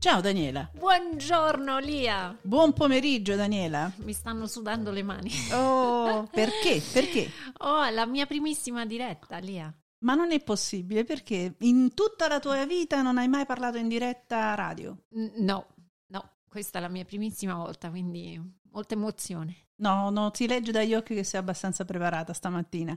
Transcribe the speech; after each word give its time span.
Ciao 0.00 0.22
Daniela. 0.22 0.70
Buongiorno 0.72 1.78
Lia. 1.78 2.34
Buon 2.40 2.72
pomeriggio 2.72 3.36
Daniela. 3.36 3.92
Mi 3.96 4.14
stanno 4.14 4.46
sudando 4.46 4.90
le 4.90 5.02
mani. 5.02 5.30
Oh, 5.52 6.26
perché? 6.32 6.80
Perché? 6.90 7.30
Oh, 7.58 7.86
la 7.90 8.06
mia 8.06 8.24
primissima 8.24 8.86
diretta, 8.86 9.36
Lia. 9.36 9.70
Ma 9.98 10.14
non 10.14 10.32
è 10.32 10.42
possibile 10.42 11.04
perché 11.04 11.54
in 11.58 11.92
tutta 11.92 12.28
la 12.28 12.40
tua 12.40 12.64
vita 12.64 13.02
non 13.02 13.18
hai 13.18 13.28
mai 13.28 13.44
parlato 13.44 13.76
in 13.76 13.88
diretta 13.88 14.54
radio? 14.54 14.96
No, 15.36 15.66
no, 16.06 16.30
questa 16.48 16.78
è 16.78 16.80
la 16.80 16.88
mia 16.88 17.04
primissima 17.04 17.56
volta, 17.56 17.90
quindi 17.90 18.40
molta 18.70 18.94
emozione. 18.94 19.66
No, 19.82 20.08
no, 20.08 20.30
si 20.32 20.46
legge 20.46 20.72
dagli 20.72 20.94
occhi 20.94 21.14
che 21.14 21.24
sei 21.24 21.40
abbastanza 21.40 21.84
preparata 21.84 22.32
stamattina. 22.32 22.96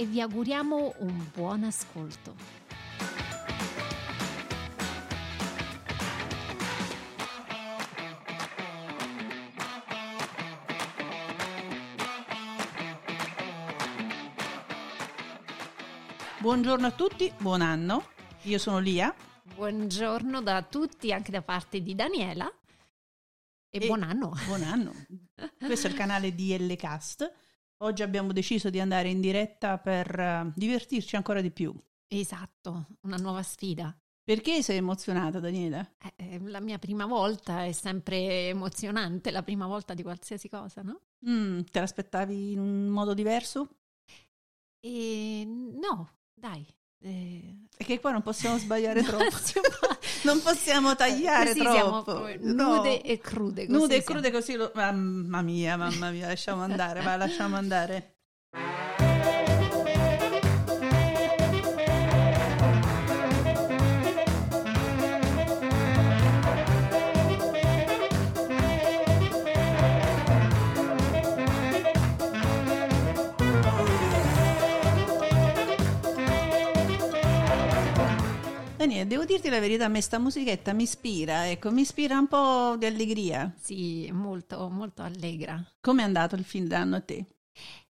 e 0.00 0.06
vi 0.06 0.18
auguriamo 0.22 0.94
un 1.00 1.30
buon 1.30 1.62
ascolto. 1.64 2.34
Buongiorno 16.38 16.86
a 16.86 16.90
tutti, 16.92 17.30
buon 17.36 17.60
anno. 17.60 18.08
Io 18.44 18.56
sono 18.56 18.78
Lia. 18.78 19.14
Buongiorno 19.54 20.40
da 20.40 20.62
tutti, 20.62 21.12
anche 21.12 21.30
da 21.30 21.42
parte 21.42 21.82
di 21.82 21.94
Daniela. 21.94 22.50
E, 23.68 23.82
E- 23.82 23.86
buon 23.86 24.02
anno. 24.02 24.32
Buon 24.46 24.62
anno. 24.62 24.94
Questo 25.60 25.88
è 25.88 25.90
il 25.90 25.96
canale 25.96 26.34
DL 26.34 26.74
Cast. 26.76 27.30
Oggi 27.82 28.02
abbiamo 28.02 28.32
deciso 28.32 28.68
di 28.68 28.78
andare 28.78 29.08
in 29.08 29.20
diretta 29.20 29.78
per 29.78 30.18
eh, 30.18 30.52
divertirci 30.54 31.16
ancora 31.16 31.40
di 31.40 31.50
più. 31.50 31.74
Esatto, 32.08 32.88
una 33.02 33.16
nuova 33.16 33.42
sfida. 33.42 33.96
Perché 34.22 34.62
sei 34.62 34.76
emozionata, 34.76 35.40
Daniela? 35.40 35.80
Eh, 35.98 36.34
eh, 36.34 36.38
la 36.40 36.60
mia 36.60 36.78
prima 36.78 37.06
volta 37.06 37.64
è 37.64 37.72
sempre 37.72 38.48
emozionante, 38.48 39.30
la 39.30 39.42
prima 39.42 39.66
volta 39.66 39.94
di 39.94 40.02
qualsiasi 40.02 40.48
cosa, 40.48 40.82
no? 40.82 41.00
Mm, 41.26 41.60
te 41.70 41.80
l'aspettavi 41.80 42.52
in 42.52 42.58
un 42.58 42.88
modo 42.88 43.14
diverso? 43.14 43.78
E 44.80 45.44
no, 45.46 46.18
dai. 46.34 46.66
Eh, 47.02 47.60
Perché 47.80 47.98
qua 47.98 48.10
non 48.10 48.20
possiamo 48.20 48.58
sbagliare 48.58 49.00
no, 49.02 49.06
troppo. 49.06 49.36
Non 50.22 50.42
possiamo 50.42 50.94
tagliare 50.94 51.54
Così 51.54 51.60
troppo. 51.60 52.28
No. 52.40 52.76
nude 52.76 53.00
e 53.00 53.18
crude. 53.18 53.66
Nude 53.68 53.96
e 53.96 54.02
crude 54.02 54.30
così 54.30 54.54
lo... 54.54 54.70
Mamma 54.74 55.40
mia, 55.40 55.78
mamma 55.78 56.10
mia, 56.10 56.26
lasciamo 56.26 56.62
andare, 56.62 57.00
va, 57.00 57.16
lasciamo 57.16 57.56
andare. 57.56 58.19
Devo 79.10 79.24
dirti 79.24 79.48
la 79.48 79.58
verità, 79.58 79.86
a 79.86 79.88
me 79.88 80.00
sta 80.00 80.20
musichetta 80.20 80.72
mi 80.72 80.84
ispira, 80.84 81.50
ecco, 81.50 81.72
mi 81.72 81.80
ispira 81.80 82.16
un 82.16 82.28
po' 82.28 82.76
di 82.78 82.86
allegria. 82.86 83.52
Sì, 83.60 84.08
molto, 84.12 84.68
molto 84.68 85.02
allegra. 85.02 85.60
Com'è 85.80 86.04
andato 86.04 86.36
il 86.36 86.44
fin 86.44 86.68
d'anno 86.68 86.94
a 86.94 87.00
te? 87.00 87.26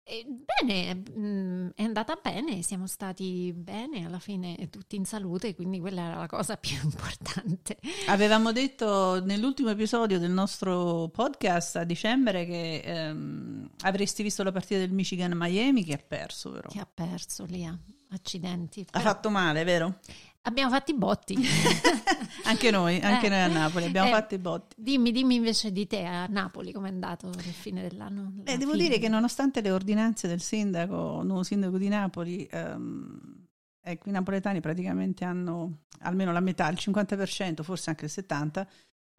E 0.05 0.25
bene, 0.25 1.03
mm, 1.11 1.69
è 1.75 1.83
andata 1.83 2.17
bene, 2.23 2.63
siamo 2.63 2.87
stati 2.87 3.53
bene, 3.53 4.07
alla 4.07 4.21
fine 4.21 4.69
tutti 4.71 4.95
in 4.95 5.05
salute, 5.05 5.57
quindi 5.57 5.81
quella 5.81 6.03
era 6.03 6.17
la 6.17 6.29
cosa 6.29 6.57
più 6.57 6.77
importante. 6.83 7.79
Avevamo 8.07 8.53
detto 8.53 9.21
nell'ultimo 9.25 9.71
episodio 9.71 10.21
del 10.21 10.31
nostro 10.31 11.09
podcast 11.13 11.75
a 11.75 11.85
dicembre 11.85 12.47
che 12.47 12.83
ehm, 12.85 13.69
avresti 13.81 14.23
visto 14.23 14.45
la 14.45 14.53
partita 14.53 14.79
del 14.79 14.93
Michigan 14.93 15.33
Miami 15.35 15.83
che 15.83 15.95
ha 15.95 16.05
perso, 16.07 16.53
però. 16.53 16.69
Che 16.69 16.79
ha 16.79 16.89
perso 16.93 17.45
Lia, 17.47 17.77
accidenti. 18.11 18.81
Ha 18.81 18.99
Però 18.99 19.05
fatto 19.05 19.31
male, 19.31 19.65
vero? 19.65 19.99
Abbiamo 20.43 20.71
fatto 20.71 20.91
i 20.91 20.95
botti. 20.95 21.37
Anche 22.45 22.71
noi, 22.71 22.99
anche 23.01 23.27
Eh. 23.27 23.29
noi 23.29 23.41
a 23.41 23.47
Napoli 23.49 23.85
abbiamo 23.85 24.09
Eh, 24.09 24.13
fatto 24.13 24.35
i 24.35 24.39
botti. 24.39 24.75
Dimmi, 24.79 25.13
dimmi 25.13 25.35
invece 25.35 25.71
di 25.71 25.87
te 25.87 26.05
a 26.05 26.27
Napoli 26.27 26.73
com'è 26.73 26.89
andato 26.89 27.29
il 27.29 27.41
fine 27.43 27.83
dell'anno. 27.87 28.31
Beh, 28.33 28.57
devo 28.57 28.73
fine? 28.73 28.85
dire 28.89 28.99
che 28.99 29.09
nonostante 29.09 29.61
le 29.61 29.71
ordinanze 29.71 30.27
del 30.27 30.41
sindaco, 30.41 31.23
nuovo 31.23 31.43
sindaco 31.43 31.77
di 31.77 31.89
Napoli, 31.89 32.49
ehm, 32.51 33.47
ecco, 33.83 34.09
i 34.09 34.13
napoletani 34.13 34.61
praticamente 34.61 35.25
hanno 35.25 35.83
almeno 36.01 36.33
la 36.33 36.41
metà, 36.41 36.69
il 36.71 36.79
50%, 36.81 37.63
forse 37.63 37.91
anche 37.91 38.07
il 38.07 38.11
70%, 38.11 38.67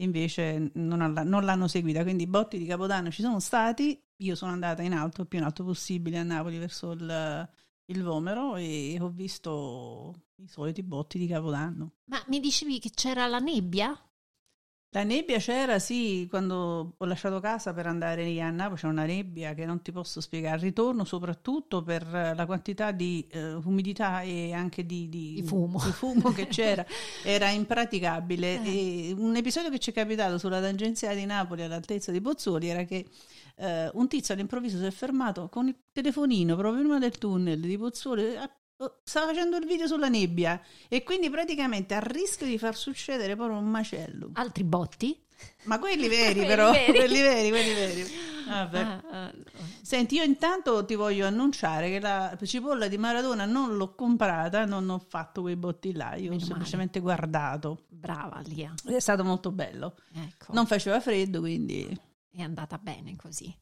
invece 0.02 0.72
non, 0.74 1.02
alla- 1.02 1.24
non 1.24 1.46
l'hanno 1.46 1.68
seguita. 1.68 2.02
Quindi 2.02 2.24
i 2.24 2.28
botti 2.28 2.58
di 2.58 2.66
Capodanno 2.66 3.12
ci 3.12 3.22
sono 3.22 3.40
stati, 3.40 4.02
io 4.24 4.36
sono 4.36 4.52
andata 4.52 4.82
in 4.82 4.94
alto, 4.94 5.26
più 5.26 5.38
in 5.38 5.46
alto 5.46 5.64
possibile 5.64 6.18
a 6.18 6.24
Napoli 6.24 6.58
verso 6.58 6.92
il, 6.92 7.50
il 7.86 8.04
Vomero 8.04 8.56
e 8.56 8.98
ho 9.00 9.10
visto 9.10 10.14
i 10.36 10.48
soliti 10.48 10.84
botti 10.84 11.18
di 11.18 11.28
Capodanno. 11.28 11.94
Ma 12.06 12.24
mi 12.28 12.40
dicevi 12.40 12.80
che 12.80 12.92
c'era 12.94 13.28
la 13.28 13.40
nebbia? 13.40 13.98
La 14.94 15.04
nebbia 15.04 15.38
c'era, 15.38 15.80
sì, 15.80 16.28
quando 16.30 16.96
ho 16.98 17.06
lasciato 17.06 17.40
casa 17.40 17.74
per 17.74 17.86
andare 17.88 18.42
a 18.42 18.50
Napoli 18.50 18.76
c'era 18.78 18.92
una 18.92 19.06
nebbia 19.06 19.54
che 19.54 19.66
non 19.66 19.82
ti 19.82 19.94
posso 19.94 20.20
spiegare. 20.20 20.60
Ritorno 20.60 21.06
soprattutto 21.06 21.82
per 21.82 22.04
eh, 22.14 22.36
la 22.36 22.46
quantità 22.46 22.92
di 22.92 23.26
eh, 23.32 23.54
umidità 23.54 24.20
e 24.22 24.52
anche 24.52 24.86
di, 24.86 25.08
di- 25.08 25.36
Di 25.36 25.44
fumo. 25.44 25.82
di 25.82 25.92
fumo 25.92 26.34
che 26.34 26.48
c'era, 26.52 26.86
era 27.24 27.48
impraticabile. 27.52 28.62
E 28.66 29.16
un 29.18 29.34
episodio 29.38 29.70
che 29.70 29.80
ci 29.80 29.92
è 29.92 29.94
capitato 29.94 30.38
sulla 30.38 30.60
tangenziale 30.60 31.16
di 31.16 31.26
Napoli 31.26 31.62
all'altezza 31.64 32.12
di 32.12 32.20
Pozzuoli 32.20 32.68
era 32.68 32.84
che 32.84 33.06
eh, 33.56 33.90
un 33.94 34.10
tizio 34.10 34.34
all'improvviso 34.34 34.78
si 34.78 34.84
è 34.86 34.92
fermato 34.92 35.48
con 35.48 35.68
il 35.70 35.76
telefonino 35.94 36.58
proprio 36.58 36.82
prima 36.82 37.00
del 37.00 37.18
tunnel 37.18 37.62
di 37.62 37.78
Pozzuoli. 37.78 38.24
eh, 38.34 38.50
Stava 39.04 39.28
facendo 39.28 39.58
il 39.58 39.66
video 39.66 39.88
sulla 39.88 40.08
nebbia 40.08 40.60
e 40.88 41.04
quindi 41.04 41.30
praticamente 41.30 41.94
a 41.94 42.00
rischio 42.00 42.46
di 42.48 42.58
far 42.58 42.76
succedere 42.76 43.36
proprio 43.36 43.58
un 43.58 43.70
macello. 43.70 44.32
Altri 44.34 44.64
botti? 44.64 45.20
Ma 45.64 45.80
quelli 45.80 46.08
veri 46.10 46.46
però, 46.46 46.72
veri. 46.72 46.94
quelli 46.98 47.22
veri, 47.22 47.50
quelli 47.50 47.74
veri. 47.74 48.06
Vabbè. 48.48 48.80
Ah, 48.80 49.02
ah, 49.10 49.34
Senti, 49.82 50.16
io 50.16 50.24
intanto 50.24 50.84
ti 50.86 50.96
voglio 50.96 51.26
annunciare 51.28 51.90
che 51.90 52.00
la 52.00 52.38
cipolla 52.44 52.88
di 52.88 52.98
Maradona 52.98 53.46
non 53.46 53.76
l'ho 53.78 53.94
comprata, 53.94 54.66
non 54.66 54.90
ho 54.90 55.00
fatto 55.00 55.42
quei 55.42 55.56
botti 55.56 55.94
là, 55.94 56.16
io 56.16 56.28
ho 56.28 56.34
Meno 56.34 56.46
semplicemente 56.46 57.00
guardato. 57.00 57.86
brava 57.88 58.42
Lia. 58.46 58.74
È 58.84 59.00
stato 59.00 59.24
molto 59.24 59.52
bello. 59.52 59.96
Ecco, 60.14 60.54
Non 60.54 60.66
faceva 60.66 61.00
freddo, 61.00 61.40
quindi... 61.40 61.88
è 62.32 62.42
andata 62.42 62.78
bene 62.78 63.16
così. 63.16 63.56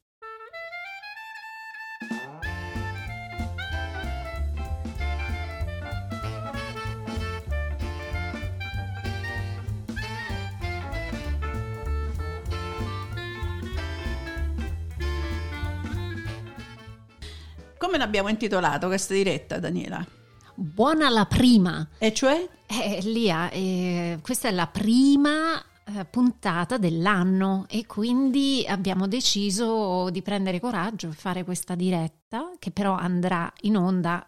Come 17.79 17.97
l'abbiamo 17.97 18.27
intitolato 18.27 18.87
questa 18.87 19.13
diretta, 19.13 19.57
Daniela? 19.57 20.05
Buona 20.53 21.07
la 21.07 21.23
prima. 21.23 21.87
E 21.97 22.13
cioè? 22.13 22.45
Eh, 22.67 22.99
Lia, 23.03 23.49
eh, 23.51 24.19
questa 24.21 24.49
è 24.49 24.51
la 24.51 24.67
prima 24.67 25.57
eh, 25.85 26.03
puntata 26.03 26.77
dell'anno 26.77 27.65
e 27.69 27.85
quindi 27.85 28.65
abbiamo 28.67 29.07
deciso 29.07 30.09
di 30.09 30.21
prendere 30.21 30.59
coraggio 30.59 31.07
e 31.07 31.13
fare 31.13 31.45
questa 31.45 31.75
diretta 31.75 32.51
che 32.59 32.71
però 32.71 32.95
andrà 32.95 33.49
in 33.61 33.77
onda 33.77 34.27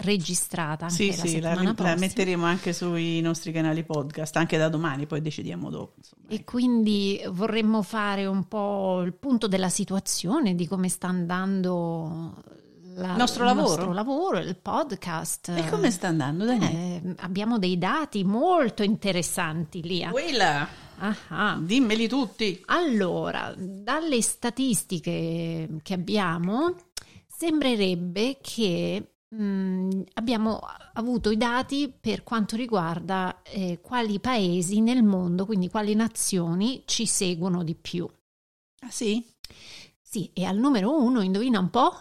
registrata 0.00 0.88
sì, 0.88 1.08
la 1.08 1.24
sì, 1.24 1.40
la, 1.40 1.54
la 1.54 1.94
metteremo 1.96 2.44
anche 2.44 2.72
sui 2.72 3.20
nostri 3.20 3.52
canali 3.52 3.84
podcast, 3.84 4.36
anche 4.36 4.58
da 4.58 4.68
domani, 4.68 5.06
poi 5.06 5.20
decidiamo 5.22 5.70
dopo. 5.70 5.94
insomma, 5.98 6.28
E 6.30 6.34
ecco. 6.34 6.50
quindi 6.50 7.22
vorremmo 7.30 7.82
fare 7.82 8.26
un 8.26 8.48
po' 8.48 9.02
il 9.02 9.14
punto 9.14 9.46
della 9.46 9.68
situazione, 9.68 10.56
di 10.56 10.66
come 10.66 10.88
sta 10.88 11.06
andando 11.06 12.34
la- 12.98 13.12
Il 13.12 13.16
nostro 13.16 13.44
lavoro? 13.44 13.66
nostro 13.68 13.92
lavoro, 13.92 14.38
il 14.38 14.56
podcast. 14.56 15.48
E 15.56 15.68
come 15.70 15.90
sta 15.90 16.08
andando? 16.08 16.44
Eh, 16.50 17.14
abbiamo 17.18 17.58
dei 17.58 17.78
dati 17.78 18.24
molto 18.24 18.82
interessanti, 18.82 19.82
Lia. 19.82 20.10
Quella, 20.10 20.68
Ah, 20.98 21.16
ah. 21.28 21.58
dimmeli 21.60 22.08
tutti. 22.08 22.60
Allora, 22.66 23.54
dalle 23.56 24.20
statistiche 24.20 25.68
che 25.82 25.94
abbiamo, 25.94 26.74
sembrerebbe 27.26 28.38
che 28.40 29.12
mh, 29.28 30.00
abbiamo 30.14 30.58
avuto 30.94 31.30
i 31.30 31.36
dati 31.36 31.92
per 32.00 32.22
quanto 32.24 32.56
riguarda 32.56 33.42
eh, 33.42 33.78
quali 33.82 34.18
paesi 34.20 34.80
nel 34.80 35.02
mondo, 35.02 35.44
quindi 35.46 35.68
quali 35.68 35.94
nazioni 35.94 36.82
ci 36.86 37.06
seguono 37.06 37.62
di 37.62 37.74
più. 37.74 38.08
Ah 38.80 38.90
sì? 38.90 39.24
Sì, 40.00 40.30
e 40.32 40.44
al 40.46 40.56
numero 40.56 40.98
uno, 41.00 41.20
indovina 41.20 41.58
un 41.58 41.68
po'? 41.70 41.94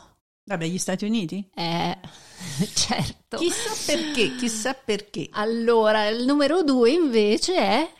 Vabbè, 0.48 0.66
gli 0.66 0.78
Stati 0.78 1.04
Uniti? 1.04 1.46
Eh, 1.54 1.98
certo. 2.74 3.38
Chissà 3.38 3.92
perché, 3.92 4.36
chissà 4.38 4.74
perché. 4.74 5.28
Allora, 5.32 6.08
il 6.08 6.26
numero 6.26 6.64
due 6.64 6.92
invece 6.92 7.56
è... 7.56 7.92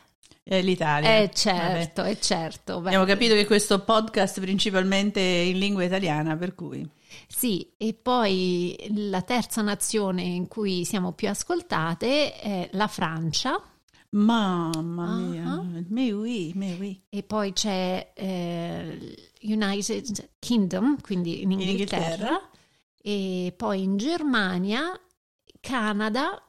È 0.44 0.62
l'Italia. 0.62 1.18
Eh 1.18 1.30
certo, 1.34 2.04
è 2.04 2.18
certo. 2.20 2.80
Beh, 2.80 2.88
Abbiamo 2.88 3.04
capito 3.04 3.34
che 3.34 3.46
questo 3.46 3.84
podcast 3.84 4.38
è 4.38 4.42
principalmente 4.42 5.20
in 5.20 5.60
lingua 5.60 5.84
italiana, 5.84 6.38
per 6.38 6.56
cui... 6.56 6.90
Sì, 7.28 7.74
e 7.76 7.94
poi 7.94 8.78
la 8.94 9.22
terza 9.24 9.62
nazione 9.62 10.22
in 10.22 10.48
cui 10.48 10.86
siamo 10.86 11.12
più 11.12 11.28
ascoltate 11.28 12.34
è 12.40 12.70
la 12.74 12.88
Francia 12.88 13.62
Mamma 14.10 15.16
mia, 15.18 15.44
Ah. 15.44 15.64
mais 15.90 16.12
oui, 16.14 16.54
mais 16.56 16.80
oui. 16.80 17.02
e 17.10 17.24
poi 17.24 17.52
c'è 17.52 18.12
eh, 18.16 19.16
United 19.42 20.36
Kingdom, 20.40 21.02
quindi 21.02 21.42
in 21.42 21.52
Inghilterra, 21.52 22.04
Inghilterra. 22.04 22.50
e 23.02 23.54
poi 23.56 23.84
in 23.84 23.98
Germania, 23.98 25.00
Canada, 25.60 26.42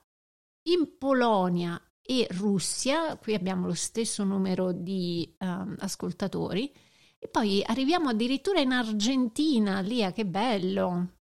in 0.68 0.96
Polonia 0.98 1.80
e 2.00 2.26
Russia, 2.30 3.16
qui 3.16 3.34
abbiamo 3.34 3.66
lo 3.66 3.74
stesso 3.74 4.24
numero 4.24 4.72
di 4.72 5.34
ehm, 5.38 5.76
ascoltatori, 5.78 6.72
e 7.18 7.28
poi 7.28 7.62
arriviamo 7.66 8.10
addirittura 8.10 8.60
in 8.60 8.72
Argentina, 8.72 9.80
Lia, 9.80 10.12
che 10.12 10.24
bello, 10.24 11.16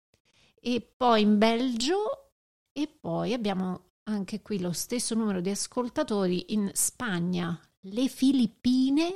e 0.59 0.81
poi 0.81 1.21
in 1.21 1.37
Belgio. 1.37 2.31
E 2.71 2.87
poi 2.87 3.33
abbiamo 3.33 3.93
anche 4.03 4.41
qui 4.41 4.59
lo 4.59 4.71
stesso 4.71 5.15
numero 5.15 5.41
di 5.41 5.49
ascoltatori 5.49 6.53
in 6.53 6.69
Spagna, 6.73 7.59
le 7.81 8.07
Filippine, 8.07 9.15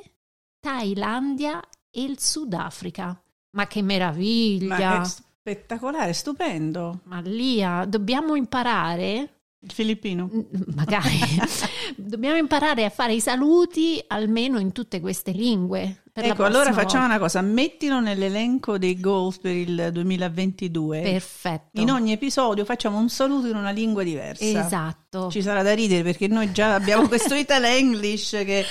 Thailandia 0.60 1.62
e 1.92 2.02
il 2.04 2.20
Sudafrica. 2.20 3.22
Ma 3.52 3.68
che 3.68 3.82
meraviglia! 3.82 4.98
Ma 4.98 5.02
è 5.02 5.06
spettacolare, 5.06 6.14
stupendo. 6.14 7.02
Ma 7.04 7.20
Lia, 7.22 7.86
dobbiamo 7.86 8.36
imparare, 8.36 9.34
Il 9.60 9.72
filippino. 9.72 10.30
magari, 10.74 11.20
dobbiamo 11.96 12.38
imparare 12.38 12.86
a 12.86 12.90
fare 12.90 13.14
i 13.14 13.20
saluti 13.20 14.02
almeno 14.08 14.58
in 14.60 14.72
tutte 14.72 15.00
queste 15.00 15.32
lingue. 15.32 16.01
Ecco, 16.14 16.44
allora 16.44 16.74
facciamo 16.74 17.02
volta. 17.02 17.06
una 17.06 17.20
cosa, 17.20 17.42
mettilo 17.42 18.00
nell'elenco 18.00 18.78
dei 18.78 19.00
goals 19.00 19.38
per 19.38 19.56
il 19.56 19.90
2022. 19.92 21.02
Perfetto. 21.02 21.82
In 21.82 21.92
ogni 21.92 22.12
episodio 22.12 22.66
facciamo 22.66 22.98
un 22.98 23.10
saluto 23.10 23.48
in 23.48 23.56
una 23.56 23.72
lingua 23.72 24.04
diversa. 24.04 24.44
Esatto. 24.44 25.30
Ci 25.30 25.42
sarà 25.42 25.64
da 25.64 25.74
ridere 25.74 26.04
perché 26.04 26.28
noi 26.28 26.52
già 26.52 26.74
abbiamo 26.74 27.08
questo 27.08 27.36
Italian 27.36 27.74
English 27.74 28.32
che 28.32 28.66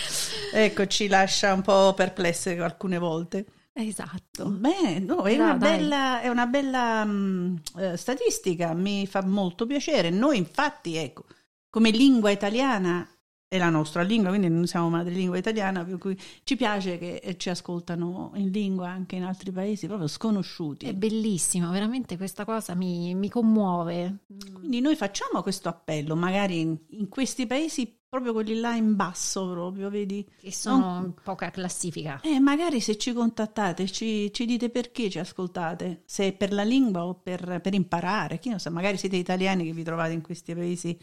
ecco, 0.53 0.87
ci 0.87 1.09
lascia 1.09 1.53
un 1.53 1.63
po' 1.63 1.95
perplesse 1.95 2.59
alcune 2.59 2.99
volte. 2.99 3.47
Esatto. 3.73 4.47
Beh, 4.47 4.99
no, 4.99 5.23
è, 5.23 5.33
Però, 5.33 5.45
una 5.45 5.55
bella, 5.55 6.21
è 6.21 6.29
una 6.29 6.47
bella 6.47 7.05
mh, 7.05 7.63
eh, 7.79 7.97
statistica, 7.97 8.75
mi 8.75 9.07
fa 9.07 9.23
molto 9.25 9.67
piacere. 9.67 10.11
Noi 10.11 10.37
infatti, 10.37 10.97
ecco, 10.97 11.25
come 11.71 11.91
lingua 11.91 12.31
italiana 12.31 13.09
è 13.53 13.59
la 13.59 13.69
nostra 13.69 14.03
lingua, 14.03 14.29
quindi 14.29 14.49
non 14.49 14.69
siamo 14.69 14.91
madrelingua 14.91 15.37
italiana, 15.37 15.85
per 15.85 15.99
cui 15.99 16.17
ci 16.45 16.55
piace 16.55 16.99
che 16.99 17.17
eh, 17.17 17.37
ci 17.37 17.51
ascoltano 17.51 18.31
in 18.37 18.51
lingua 18.51 18.91
anche 18.91 19.17
in 19.17 19.25
altri 19.25 19.51
paesi 19.51 19.89
proprio 19.89 20.07
sconosciuti. 20.07 20.87
È 20.87 20.95
bellissimo, 20.95 21.69
veramente 21.73 22.17
questa 22.17 22.45
cosa 22.45 22.77
mi, 22.77 23.13
mi 23.17 23.29
commuove. 23.29 24.19
Quindi 24.53 24.81
noi 24.81 24.95
facciamo 24.95 25.43
questo 25.43 25.69
appello, 25.69 26.15
magari 26.15 26.61
in, 26.61 26.79
in 26.91 27.09
questi 27.09 27.49
paesi, 27.49 27.93
proprio 28.09 28.33
quelli 28.33 28.55
là 28.61 28.77
in 28.77 28.95
basso, 28.95 29.51
proprio, 29.51 29.91
vedi? 29.91 30.25
Che 30.41 30.53
sono 30.53 31.03
in 31.07 31.15
poca 31.21 31.51
classifica. 31.51 32.21
Eh, 32.21 32.39
magari 32.39 32.79
se 32.79 32.97
ci 32.99 33.13
contattate, 33.13 33.89
ci, 33.89 34.33
ci 34.33 34.45
dite 34.45 34.71
perché 34.71 35.11
ci 35.11 35.19
ascoltate, 35.19 36.03
se 36.07 36.29
è 36.29 36.33
per 36.35 36.53
la 36.53 36.63
lingua 36.63 37.05
o 37.05 37.15
per, 37.15 37.61
per 37.61 37.75
imparare, 37.75 38.39
chi 38.39 38.51
lo 38.51 38.59
sa, 38.59 38.71
magari 38.71 38.97
siete 38.97 39.17
italiani 39.17 39.65
che 39.65 39.73
vi 39.73 39.83
trovate 39.83 40.13
in 40.13 40.21
questi 40.21 40.55
paesi, 40.55 40.97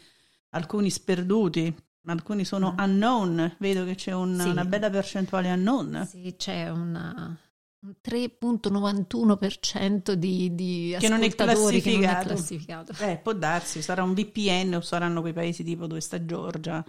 alcuni 0.52 0.88
sperduti, 0.88 1.86
alcuni 2.06 2.44
sono 2.44 2.72
Mm. 2.74 2.78
unknown, 2.82 3.56
vedo 3.58 3.84
che 3.84 3.94
c'è 3.94 4.12
un- 4.12 4.38
Sì. 4.40 4.48
una 4.48 4.64
bella 4.64 4.90
percentuale 4.90 5.52
unknown. 5.52 6.06
Sì, 6.08 6.34
c'è 6.36 6.68
una- 6.70 7.36
un 7.80 7.94
3.91% 8.00 10.14
di, 10.14 10.54
di 10.54 10.96
Che 10.98 11.08
non 11.08 11.22
è 11.22 11.28
che 11.30 11.44
non 11.44 11.50
è 11.50 11.54
classificato. 11.54 12.26
classificato. 12.26 12.92
Eh, 13.00 13.18
può 13.22 13.32
darsi, 13.34 13.82
sarà 13.82 14.02
un 14.02 14.14
VPN 14.14 14.74
o 14.74 14.80
saranno 14.80 15.20
quei 15.20 15.32
paesi 15.32 15.62
tipo 15.62 15.86
dove 15.86 16.00
sta 16.00 16.24
Georgia, 16.24 16.84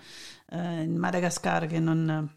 eh, 0.49 0.87
Madagascar 0.87 1.67
che 1.67 1.79
non, 1.79 2.27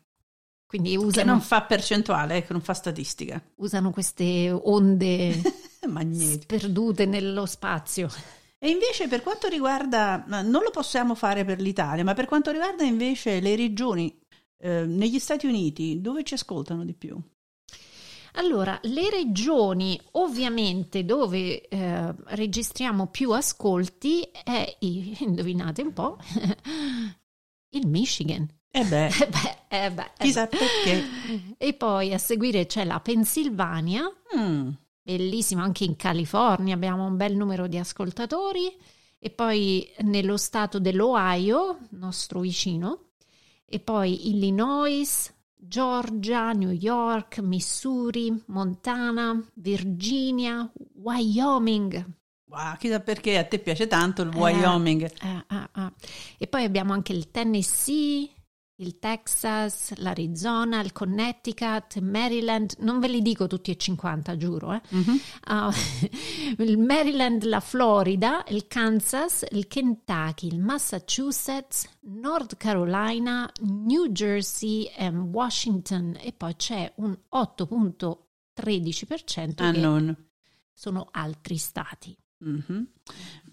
Quindi 0.66 0.90
che 0.90 0.96
usano, 0.98 1.30
non 1.32 1.40
fa 1.40 1.62
percentuale, 1.62 2.36
ecco, 2.36 2.52
non 2.52 2.60
fa 2.62 2.74
statistica. 2.74 3.42
usano 3.56 3.90
queste 3.90 4.50
onde 4.50 5.40
sperdute 6.42 7.06
nello 7.06 7.46
spazio. 7.46 8.08
E 8.64 8.70
invece 8.70 9.09
per 9.09 9.23
quanto 9.23 9.49
riguarda, 9.49 10.25
non 10.29 10.62
lo 10.62 10.70
possiamo 10.70 11.17
fare 11.17 11.44
per 11.44 11.61
l'Italia, 11.61 12.05
ma 12.05 12.14
per 12.14 12.26
quanto 12.26 12.53
riguarda 12.53 12.85
invece 12.85 13.41
le 13.41 13.56
regioni 13.56 14.17
eh, 14.59 14.87
negli 14.87 15.19
Stati 15.19 15.47
Uniti, 15.47 16.00
dove 16.00 16.23
ci 16.23 16.35
ascoltano 16.35 16.85
di 16.85 16.94
più? 16.94 17.20
Allora, 18.34 18.79
le 18.84 19.10
regioni 19.10 20.01
ovviamente 20.13 21.05
dove 21.05 21.67
eh, 21.69 22.15
registriamo 22.27 23.08
più 23.08 23.32
ascolti 23.32 24.22
è, 24.44 24.77
indovinate 24.79 25.82
un 25.82 25.93
po', 25.93 26.19
il 27.70 27.86
Michigan. 27.89 28.46
Eh 28.70 28.84
beh, 28.84 29.08
Eh 29.19 29.27
beh, 29.29 29.56
eh 29.69 29.91
beh, 29.91 30.10
eh 30.19 30.25
chissà 30.25 30.46
beh. 30.46 30.56
perché. 30.56 31.05
E 31.58 31.72
poi 31.75 32.15
a 32.15 32.19
seguire 32.19 32.67
c'è 32.67 32.84
la 32.84 33.01
Pennsylvania, 33.01 34.05
Mm, 34.36 34.70
bellissimo 35.03 35.63
anche 35.63 35.85
in 35.85 35.97
California, 35.97 36.75
abbiamo 36.75 37.05
un 37.05 37.17
bel 37.17 37.35
numero 37.35 37.67
di 37.67 37.79
ascoltatori, 37.79 38.73
e 39.19 39.31
poi 39.31 39.89
nello 40.01 40.37
stato 40.37 40.79
dell'Ohio, 40.79 41.79
nostro 41.91 42.41
vicino, 42.41 43.11
e 43.65 43.81
poi 43.81 44.29
Illinois, 44.31 45.32
Georgia, 45.55 46.53
New 46.53 46.71
York, 46.71 47.39
Missouri, 47.39 48.43
Montana, 48.47 49.41
Virginia, 49.55 50.71
Wyoming. 50.94 52.05
wow, 52.47 52.77
chissà 52.77 53.01
perché 53.01 53.39
a 53.39 53.44
te 53.44 53.61
piace 53.61 53.87
tanto 53.87 54.23
il 54.23 54.29
Wyoming. 54.35 55.03
Eh, 55.05 55.44
ah, 55.47 55.69
ah. 55.73 55.93
E 56.37 56.47
poi 56.49 56.65
abbiamo 56.65 56.93
anche 56.93 57.13
il 57.13 57.31
Tennessee, 57.31 58.29
il 58.82 58.98
Texas, 58.98 59.94
l'Arizona, 59.98 60.81
il 60.81 60.93
Connecticut, 60.93 61.98
Maryland, 62.01 62.74
non 62.81 62.98
ve 63.01 63.08
li 63.08 63.22
dico 63.22 63.46
tutti 63.46 63.70
e 63.70 63.77
50, 63.77 64.36
giuro, 64.36 64.72
eh. 64.74 64.81
Mhm. 64.91 65.20
Ah, 65.44 65.72
il 66.58 66.79
Maryland, 66.79 67.44
la 67.44 67.60
Florida, 67.60 68.44
il 68.48 68.67
Kansas, 68.67 69.44
il 69.53 69.67
Kentucky, 69.69 70.48
il 70.48 70.58
Massachusetts, 70.60 71.89
North 72.03 72.56
Carolina, 72.56 73.48
New 73.62 74.08
Jersey 74.08 74.84
e 74.96 75.08
Washington 75.08 76.17
e 76.20 76.32
poi 76.32 76.55
c'è 76.56 76.93
un 76.96 77.17
8.13% 77.34 79.62
Ah, 79.62 79.72
che 79.72 79.79
non. 79.81 80.17
sono 80.72 81.08
altri 81.10 81.56
stati. 81.56 82.17
Mhm. 82.39 82.86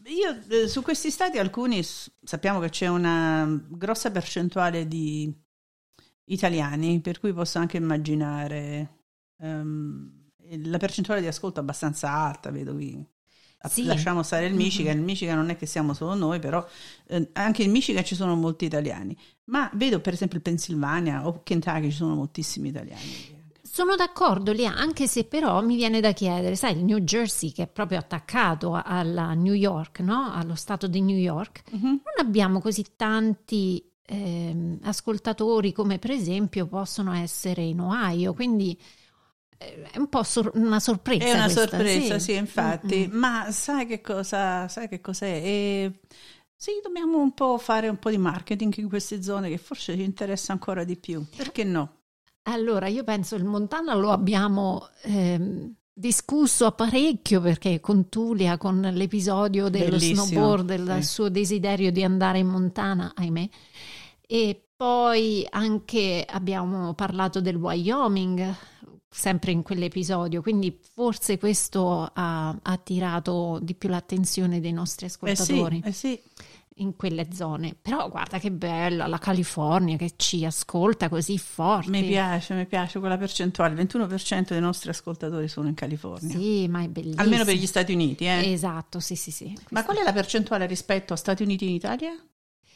Io 0.10 0.40
eh, 0.50 0.68
su 0.68 0.82
questi 0.82 1.12
stati 1.12 1.38
alcuni 1.38 1.84
sappiamo 1.84 2.60
che 2.60 2.70
c'è 2.70 2.88
una 2.88 3.48
grossa 3.68 4.12
percentuale 4.12 4.88
di 4.88 5.32
italiani, 6.26 7.00
per 7.00 7.20
cui 7.20 7.34
posso 7.34 7.60
anche 7.60 7.78
immaginare 7.78 8.98
ehm, 9.40 10.20
la 10.64 10.78
percentuale 10.78 11.22
di 11.22 11.28
ascolto 11.28 11.60
abbastanza 11.60 12.10
alta, 12.10 12.50
vedo 12.50 12.74
qui. 12.74 13.06
Sì. 13.62 13.84
Lasciamo 13.84 14.24
stare 14.24 14.46
il 14.46 14.54
Michigan, 14.54 14.96
il 14.98 15.04
Michigan 15.04 15.36
non 15.36 15.50
è 15.50 15.58
che 15.58 15.66
siamo 15.66 15.94
solo 15.94 16.14
noi, 16.16 16.40
però 16.40 16.66
eh, 17.08 17.30
anche 17.34 17.64
in 17.64 17.72
Michigan 17.72 18.06
ci 18.06 18.16
sono 18.16 18.36
molti 18.36 18.64
italiani, 18.64 19.16
ma 19.46 19.70
vedo 19.74 20.00
per 20.00 20.14
esempio 20.14 20.38
il 20.38 20.44
Pennsylvania 20.44 21.28
o 21.28 21.44
Kentucky 21.44 21.90
ci 21.90 21.98
sono 21.98 22.16
moltissimi 22.16 22.70
italiani. 22.70 23.39
Sono 23.80 23.96
d'accordo 23.96 24.52
Lia, 24.52 24.76
anche 24.76 25.08
se 25.08 25.24
però 25.24 25.62
mi 25.62 25.78
viene 25.78 26.02
da 26.02 26.12
chiedere, 26.12 26.58
sai, 26.58 26.74
il 26.74 26.84
New 26.84 26.98
Jersey 26.98 27.54
che 27.54 27.64
è 27.64 27.68
proprio 27.68 27.98
attaccato 28.00 28.74
alla 28.74 29.34
New 29.34 29.54
York, 29.54 30.02
no? 30.02 30.34
allo 30.34 30.56
stato 30.56 30.86
di 30.88 31.00
New 31.00 31.16
York, 31.16 31.62
Mhm. 31.72 31.82
non 31.88 32.02
abbiamo 32.18 32.60
così 32.60 32.86
tanti 32.98 33.82
ehm, 34.06 34.80
ascoltatori 34.84 35.72
come 35.72 35.98
per 35.98 36.12
esempio 36.12 36.68
possono 36.68 37.14
essere 37.14 37.62
in 37.62 37.80
Ohio, 37.80 38.34
quindi 38.34 38.78
eh, 39.58 39.84
è 39.92 39.98
un 39.98 40.10
po' 40.10 40.24
sor- 40.24 40.52
una 40.56 40.82
sorpresa. 40.82 41.24
È 41.24 41.32
una 41.32 41.44
questa, 41.44 41.68
sorpresa, 41.70 42.20
sì, 42.20 42.34
infatti. 42.34 43.08
Mm-mm. 43.08 43.18
Ma 43.18 43.50
sai 43.52 43.86
che 43.86 44.02
cosa, 44.02 44.68
sai 44.68 44.90
che 44.90 45.00
cos'è? 45.00 45.42
E 45.42 46.00
sì, 46.54 46.72
dobbiamo 46.84 47.18
un 47.22 47.34
po' 47.34 47.58
fare 47.58 47.88
un 47.88 47.98
po' 47.98 48.10
di 48.10 48.18
marketing 48.18 48.76
in 48.76 48.90
queste 48.90 49.24
zone 49.24 49.48
che 49.48 49.58
forse 49.58 49.96
ci 49.96 50.04
interessa 50.04 50.52
ancora 50.52 50.84
di 50.84 50.98
più. 50.98 51.26
Perché 51.34 51.64
no? 51.64 51.94
Allora, 52.52 52.88
io 52.88 53.04
penso 53.04 53.36
il 53.36 53.46
Montana 53.46 53.94
lo 53.94 54.12
abbiamo 54.12 54.88
ehm, 55.04 55.74
discusso 55.94 56.72
parecchio 56.72 57.42
perché 57.42 57.80
con 57.80 58.10
Tulia, 58.10 58.58
con 58.58 58.82
l'episodio 58.82 59.70
dello 59.70 59.98
Bellissimo, 59.98 60.26
snowboard, 60.26 60.66
del 60.66 61.04
sì. 61.04 61.10
suo 61.10 61.30
desiderio 61.30 61.92
di 61.92 62.04
andare 62.04 62.40
in 62.40 62.48
Montana, 62.48 63.14
ahimè. 63.16 63.50
E 64.26 64.64
poi 64.76 65.46
anche 65.50 66.26
abbiamo 66.28 66.94
parlato 66.94 67.42
del 67.42 67.58
Wyoming, 67.58 68.56
sempre 69.10 69.52
in 69.52 69.62
quell'episodio, 69.64 70.42
quindi 70.42 70.80
forse 70.94 71.38
questo 71.38 72.10
ha 72.14 72.58
attirato 72.62 73.60
di 73.62 73.74
più 73.74 73.90
l'attenzione 73.90 74.60
dei 74.60 74.72
nostri 74.72 75.06
Eh 75.06 75.10
sì, 75.10 75.16
ascoltatori 75.16 75.82
eh 75.84 75.92
sì. 75.92 76.22
In 76.80 76.96
quelle 76.96 77.28
zone. 77.32 77.76
Però 77.80 78.10
guarda 78.10 78.40
che 78.40 78.52
bella 78.52 79.08
la 79.08 79.18
California 79.18 79.98
che 79.98 80.14
ci 80.16 80.46
ascolta 80.46 81.10
così 81.10 81.38
forte. 81.38 81.90
Mi 81.90 82.04
piace, 82.04 82.54
mi 82.54 82.66
piace 82.66 83.00
quella 83.00 83.18
percentuale. 83.18 83.74
Il 83.74 83.88
21% 83.88 84.50
dei 84.50 84.60
nostri 84.60 84.90
ascoltatori 84.90 85.48
sono 85.48 85.68
in 85.68 85.76
California. 85.76 86.38
Sì, 86.38 86.68
ma 86.68 86.84
è 86.84 86.88
bellissimo. 86.88 87.22
Almeno 87.22 87.46
per 87.46 87.56
gli 87.56 87.66
Stati 87.66 87.94
Uniti, 87.94 88.26
eh. 88.26 88.52
Esatto, 88.52 89.00
sì, 89.00 89.16
sì, 89.16 89.32
sì. 89.32 89.58
Ma 89.70 89.84
qual 89.84 89.98
è 89.98 90.04
la 90.04 90.14
percentuale 90.14 90.66
rispetto 90.66 91.14
a 91.14 91.16
Stati 91.16 91.44
Uniti 91.44 91.66
in 91.66 91.74
Italia? 91.74 92.12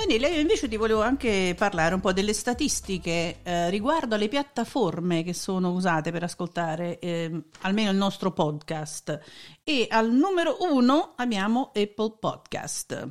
Daniele, 0.00 0.30
io 0.30 0.40
invece 0.40 0.66
ti 0.66 0.78
volevo 0.78 1.02
anche 1.02 1.54
parlare 1.58 1.94
un 1.94 2.00
po' 2.00 2.14
delle 2.14 2.32
statistiche 2.32 3.42
eh, 3.42 3.68
riguardo 3.68 4.14
alle 4.14 4.28
piattaforme 4.28 5.22
che 5.22 5.34
sono 5.34 5.72
usate 5.72 6.10
per 6.10 6.22
ascoltare 6.22 6.98
ehm, 6.98 7.44
almeno 7.60 7.90
il 7.90 7.98
nostro 7.98 8.32
podcast. 8.32 9.20
E 9.62 9.86
al 9.90 10.10
numero 10.10 10.56
uno 10.60 11.12
abbiamo 11.16 11.70
Apple 11.74 12.16
Podcast, 12.18 13.08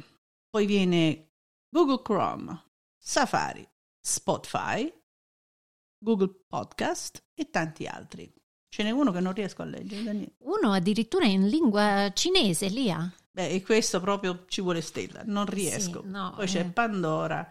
poi 0.49 0.65
viene 0.65 1.33
Google 1.69 2.01
Chrome, 2.01 2.63
Safari, 2.97 3.69
Spotify, 4.01 4.91
Google 6.03 6.45
Podcast 6.47 7.23
e 7.35 7.51
tanti 7.51 7.85
altri. 7.85 8.33
Ce 8.67 8.81
n'è 8.81 8.89
uno 8.89 9.11
che 9.11 9.19
non 9.19 9.33
riesco 9.33 9.61
a 9.61 9.65
leggere, 9.65 10.03
Daniele. 10.03 10.33
Uno 10.39 10.71
addirittura 10.71 11.25
in 11.25 11.47
lingua 11.47 12.11
cinese, 12.15 12.67
Lia. 12.67 13.13
Beh, 13.31 13.49
e 13.49 13.61
questo 13.61 13.99
proprio 13.99 14.45
ci 14.47 14.61
vuole 14.61 14.81
stella, 14.81 15.21
non 15.25 15.45
riesco. 15.45 16.01
Sì, 16.01 16.09
no, 16.09 16.33
Poi 16.35 16.47
c'è 16.47 16.61
eh. 16.61 16.65
Pandora. 16.65 17.49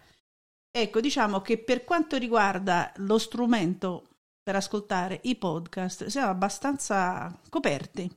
Ecco, 0.70 1.00
diciamo 1.00 1.40
che 1.40 1.58
per 1.58 1.84
quanto 1.84 2.16
riguarda 2.16 2.92
lo 2.96 3.18
strumento 3.18 4.06
per 4.42 4.56
ascoltare 4.56 5.20
i 5.24 5.36
podcast, 5.36 6.06
siamo 6.06 6.28
abbastanza 6.30 7.36
coperti, 7.48 8.10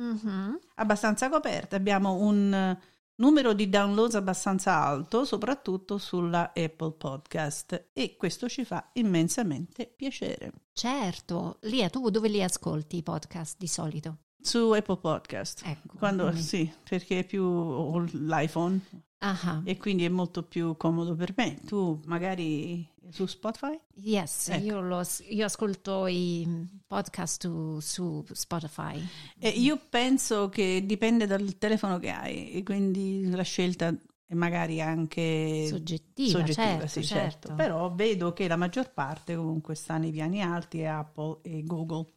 Mhm. 0.00 0.58
abbastanza 0.76 1.28
coperti. 1.28 1.74
Abbiamo 1.74 2.14
un 2.14 2.76
numero 3.16 3.52
di 3.52 3.68
downloads 3.68 4.16
abbastanza 4.16 4.74
alto, 4.74 5.24
soprattutto 5.24 5.98
sulla 5.98 6.52
Apple 6.54 6.92
Podcast 6.92 7.90
e 7.92 8.16
questo 8.16 8.48
ci 8.48 8.64
fa 8.64 8.90
immensamente 8.94 9.86
piacere. 9.86 10.52
Certo, 10.72 11.58
Lia, 11.62 11.88
tu 11.90 12.10
dove 12.10 12.28
li 12.28 12.42
ascolti 12.42 12.96
i 12.96 13.02
podcast 13.02 13.56
di 13.58 13.68
solito? 13.68 14.18
Su 14.46 14.70
Apple 14.72 14.98
Podcast. 14.98 15.62
Ecco. 15.64 15.96
Quando 15.96 16.24
quindi- 16.24 16.42
sì, 16.42 16.70
perché 16.86 17.20
è 17.20 17.24
più 17.24 17.42
ho 17.44 17.98
l'iPhone 18.12 18.78
Ah, 19.20 19.62
e 19.64 19.78
quindi 19.78 20.04
è 20.04 20.10
molto 20.10 20.42
più 20.42 20.76
comodo 20.76 21.14
per 21.14 21.32
me. 21.34 21.58
Tu 21.66 21.98
magari 22.04 22.86
su 23.08 23.24
Spotify? 23.24 23.78
yes, 23.94 24.48
Ecco. 24.50 24.64
io, 24.64 24.80
lo 24.82 25.02
io 25.30 25.44
ascolto 25.46 26.06
i 26.06 26.46
podcast 26.86 27.42
su, 27.44 27.78
su 27.80 28.22
Spotify. 28.32 29.02
E 29.38 29.48
io 29.48 29.80
penso 29.88 30.50
che 30.50 30.82
dipende 30.84 31.26
dal 31.26 31.56
telefono 31.56 31.98
che 31.98 32.10
hai 32.10 32.50
e 32.52 32.62
quindi 32.62 33.26
la 33.30 33.42
scelta 33.42 33.88
è 34.26 34.34
magari 34.34 34.82
anche 34.82 35.66
Soggettiva, 35.68 36.40
soggettiva, 36.40 36.66
certo, 36.68 36.86
sì, 36.88 37.02
certo. 37.04 37.54
Però 37.54 37.94
vedo 37.94 38.34
che 38.34 38.46
la 38.46 38.56
maggior 38.56 38.92
parte 38.92 39.36
comunque 39.36 39.74
sta 39.74 39.96
nei 39.96 40.10
piani 40.12 40.42
alti 40.42 40.80
è 40.80 40.84
Apple 40.84 41.38
e 41.42 41.62
Google. 41.64 42.08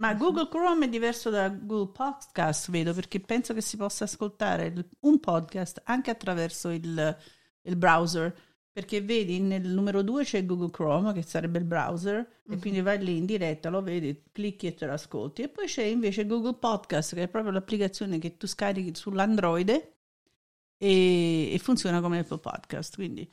Ma. 0.00 0.14
Google 0.14 0.48
Chrome 0.48 0.86
è 0.86 0.88
diverso 0.88 1.28
da 1.30 1.48
Google 1.50 1.92
Podcast, 1.92 2.70
vedo, 2.70 2.94
perché 2.94 3.20
penso 3.20 3.52
che 3.54 3.60
si 3.60 3.76
possa 3.76 4.04
ascoltare 4.04 4.88
un 5.00 5.20
podcast 5.20 5.82
anche 5.84 6.10
attraverso 6.10 6.70
il, 6.70 7.16
il 7.62 7.76
browser. 7.76 8.34
Perché 8.72 9.02
vedi, 9.02 9.40
nel 9.40 9.66
numero 9.68 10.00
2 10.02 10.22
c'è 10.24 10.46
Google 10.46 10.70
Chrome, 10.70 11.12
che 11.12 11.22
sarebbe 11.22 11.58
il 11.58 11.64
browser, 11.64 12.16
e 12.46 12.54
Mhm. 12.54 12.60
quindi 12.60 12.80
vai 12.80 13.02
lì 13.04 13.16
in 13.16 13.26
diretta, 13.26 13.68
lo 13.68 13.82
vedi, 13.82 14.22
clicchi 14.32 14.68
e 14.68 14.74
te 14.74 14.86
lo 14.86 14.92
ascolti. 14.92 15.42
E 15.42 15.48
poi 15.48 15.66
c'è 15.66 15.82
invece 15.82 16.24
Google 16.24 16.54
Podcast, 16.54 17.14
che 17.14 17.24
è 17.24 17.28
proprio 17.28 17.52
l'applicazione 17.52 18.18
che 18.18 18.36
tu 18.36 18.46
scarichi 18.46 18.94
sull'Android 18.94 19.68
e, 20.78 21.52
e 21.52 21.58
funziona 21.58 22.00
come 22.00 22.20
Apple 22.20 22.38
Podcast. 22.38 22.94
Quindi 22.94 23.30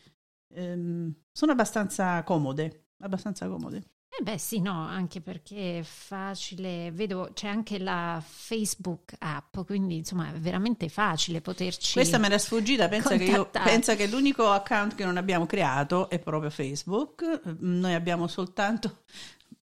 ehm, 0.55 1.13
sono 1.31 1.51
abbastanza 1.51 2.23
comode, 2.23 2.87
abbastanza 2.99 3.47
comode. 3.47 3.91
Eh 4.09 4.23
beh 4.23 4.37
sì, 4.37 4.59
no, 4.61 4.85
anche 4.85 5.21
perché 5.21 5.79
è 5.79 5.83
facile, 5.83 6.91
vedo 6.91 7.31
c'è 7.33 7.47
anche 7.47 7.77
la 7.77 8.23
Facebook 8.25 9.13
app, 9.19 9.59
quindi 9.65 9.97
insomma 9.97 10.33
è 10.33 10.39
veramente 10.39 10.89
facile 10.89 11.41
poterci... 11.41 11.93
Questa 11.93 12.17
me 12.17 12.25
era 12.27 12.37
sfuggita, 12.37 12.87
pensa 12.87 13.15
che, 13.15 13.25
io, 13.25 13.47
pensa 13.49 13.95
che 13.95 14.07
l'unico 14.07 14.49
account 14.49 14.95
che 14.95 15.05
non 15.05 15.17
abbiamo 15.17 15.45
creato 15.45 16.09
è 16.09 16.19
proprio 16.19 16.49
Facebook, 16.49 17.41
noi 17.59 17.93
abbiamo 17.93 18.27
soltanto, 18.27 19.03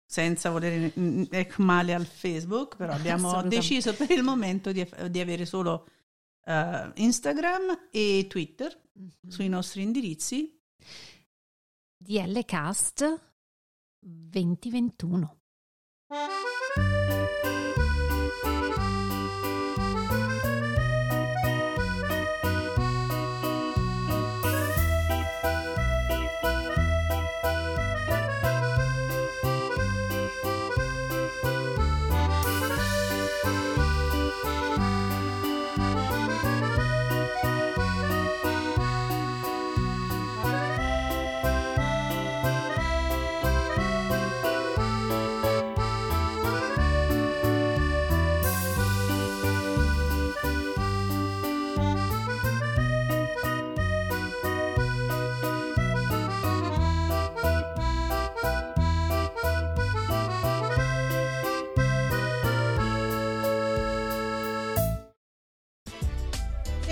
senza 0.05 0.51
volere 0.51 0.93
mm, 0.99 1.25
ecco, 1.31 1.63
male 1.63 1.95
al 1.95 2.07
Facebook, 2.07 2.77
però 2.77 2.93
abbiamo 2.93 3.43
deciso 3.43 3.95
per 3.95 4.11
il 4.11 4.23
momento 4.25 4.73
di, 4.73 4.85
di 5.11 5.21
avere 5.21 5.45
solo 5.47 5.87
eh, 6.45 6.91
Instagram 6.95 7.89
e 7.93 8.27
Twitter 8.29 8.77
Mhm. 9.01 9.31
sui 9.31 9.49
nostri 9.49 9.83
indirizzi. 9.83 10.59
DL 11.97 12.45
Cast 12.45 13.30
2021. 14.03 15.29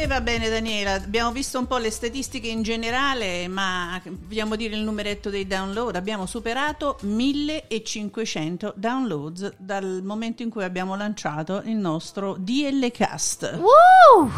Va 0.08 0.20
bene 0.22 0.48
Daniela, 0.48 0.94
abbiamo 0.94 1.32
visto 1.32 1.58
un 1.58 1.66
po' 1.66 1.76
le 1.76 1.90
statistiche 1.90 2.48
in 2.48 2.62
generale, 2.62 3.46
ma 3.46 4.00
vogliamo 4.04 4.56
dire 4.56 4.74
il 4.74 4.80
numeretto 4.82 5.28
dei 5.28 5.46
download, 5.46 5.96
abbiamo 5.96 6.24
superato 6.24 6.96
1500 7.02 8.72
downloads 8.74 9.52
dal 9.58 10.00
momento 10.02 10.42
in 10.42 10.48
cui 10.48 10.64
abbiamo 10.64 10.96
lanciato 10.96 11.60
il 11.66 11.76
nostro 11.76 12.36
DL 12.38 12.90
Cast. 12.90 13.58
Woo! 13.58 14.30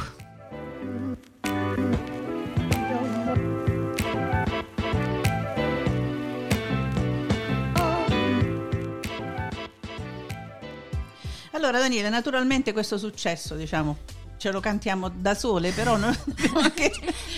Allora 11.52 11.78
Daniela, 11.78 12.08
naturalmente 12.08 12.72
questo 12.72 12.98
successo, 12.98 13.54
diciamo, 13.54 14.18
ce 14.40 14.50
lo 14.50 14.60
cantiamo 14.60 15.10
da 15.10 15.34
sole, 15.34 15.70
però 15.70 15.98
noi 15.98 16.16
dobbiamo 16.24 16.60
anche 16.60 16.90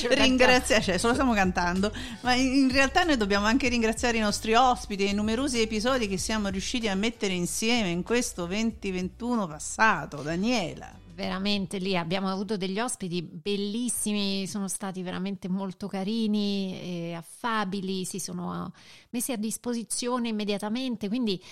ringraziare, 0.09 0.83
cioè 0.83 0.99
ce 0.99 1.07
lo 1.09 1.13
stiamo 1.15 1.35
cantando, 1.35 1.93
ma 2.21 2.35
in 2.35 2.71
realtà 2.71 3.03
noi 3.03 3.17
dobbiamo 3.17 3.45
anche 3.45 3.69
ringraziare 3.69 4.19
i 4.19 4.21
nostri 4.21 4.55
ospiti 4.55 5.05
e 5.05 5.09
i 5.09 5.13
numerosi 5.13 5.61
episodi 5.61 6.07
che 6.07 6.17
siamo 6.17 6.49
riusciti 6.49 6.87
a 6.87 6.95
mettere 6.95 7.33
insieme 7.33 7.89
in 7.89 8.05
questo 8.05 8.47
2021 8.47 9.49
passato. 9.49 10.23
Daniela. 10.23 11.01
Veramente 11.13 11.79
lì 11.79 11.97
abbiamo 11.97 12.31
avuto 12.31 12.57
degli 12.57 12.79
ospiti 12.79 13.21
bellissimi, 13.21 14.47
sono 14.47 14.69
stati 14.69 15.03
veramente 15.03 15.49
molto 15.49 15.89
carini 15.89 16.81
e 16.81 17.15
affabili, 17.15 18.05
si 18.05 18.21
sono 18.21 18.73
messi 19.11 19.33
a 19.33 19.37
disposizione 19.37 20.29
immediatamente, 20.29 21.09
quindi 21.09 21.43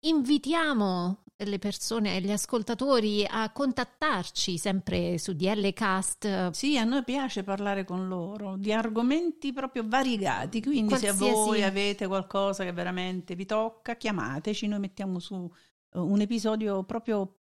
invitiamo 0.00 1.22
le 1.44 1.58
persone, 1.58 2.20
gli 2.20 2.30
ascoltatori 2.30 3.26
a 3.28 3.50
contattarci 3.50 4.58
sempre 4.58 5.18
su 5.18 5.32
DL 5.34 5.72
Cast. 5.72 6.50
Sì, 6.50 6.78
a 6.78 6.84
noi 6.84 7.04
piace 7.04 7.42
parlare 7.42 7.84
con 7.84 8.08
loro 8.08 8.56
di 8.56 8.72
argomenti 8.72 9.52
proprio 9.52 9.84
variegati, 9.86 10.62
quindi 10.62 10.88
Qualsiasi... 10.88 11.24
se 11.24 11.30
voi 11.30 11.62
avete 11.62 12.06
qualcosa 12.06 12.64
che 12.64 12.72
veramente 12.72 13.34
vi 13.34 13.46
tocca, 13.46 13.96
chiamateci, 13.96 14.66
noi 14.66 14.80
mettiamo 14.80 15.18
su 15.18 15.50
eh, 15.94 15.98
un 15.98 16.20
episodio 16.20 16.84
proprio 16.84 17.41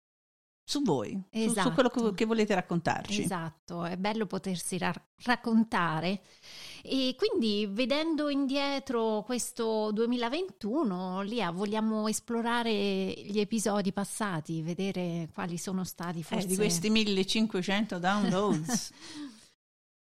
su 0.67 0.83
voi, 0.83 1.23
esatto. 1.29 1.61
su, 1.61 1.69
su, 1.69 1.75
quello 1.75 1.89
che, 1.91 1.99
esatto. 1.99 2.15
che, 2.15 2.25
volete 2.25 2.55
raccontarci. 2.55 3.23
Esatto, 3.23 3.85
è 3.85 3.99
bello 3.99 4.25
potersi 4.25 4.79
ra- 4.79 4.95
raccontare. 5.25 6.23
E 6.83 7.15
quindi 7.19 7.69
vedendo 7.71 8.31
indietro 8.31 9.23
questo 9.27 9.93
2021, 9.93 11.21
Lia, 11.21 11.51
vogliamo 11.51 12.09
esplorare 12.09 12.73
gli 12.73 13.39
episodi 13.39 13.93
passati, 13.93 14.63
vedere 14.63 15.29
quali 15.35 15.59
sono 15.59 15.85
stati 15.85 16.23
forse... 16.23 16.47
Eh, 16.47 16.49
di 16.49 16.57
questi 16.57 16.89
1500 16.89 17.99
downloads. 17.99 18.93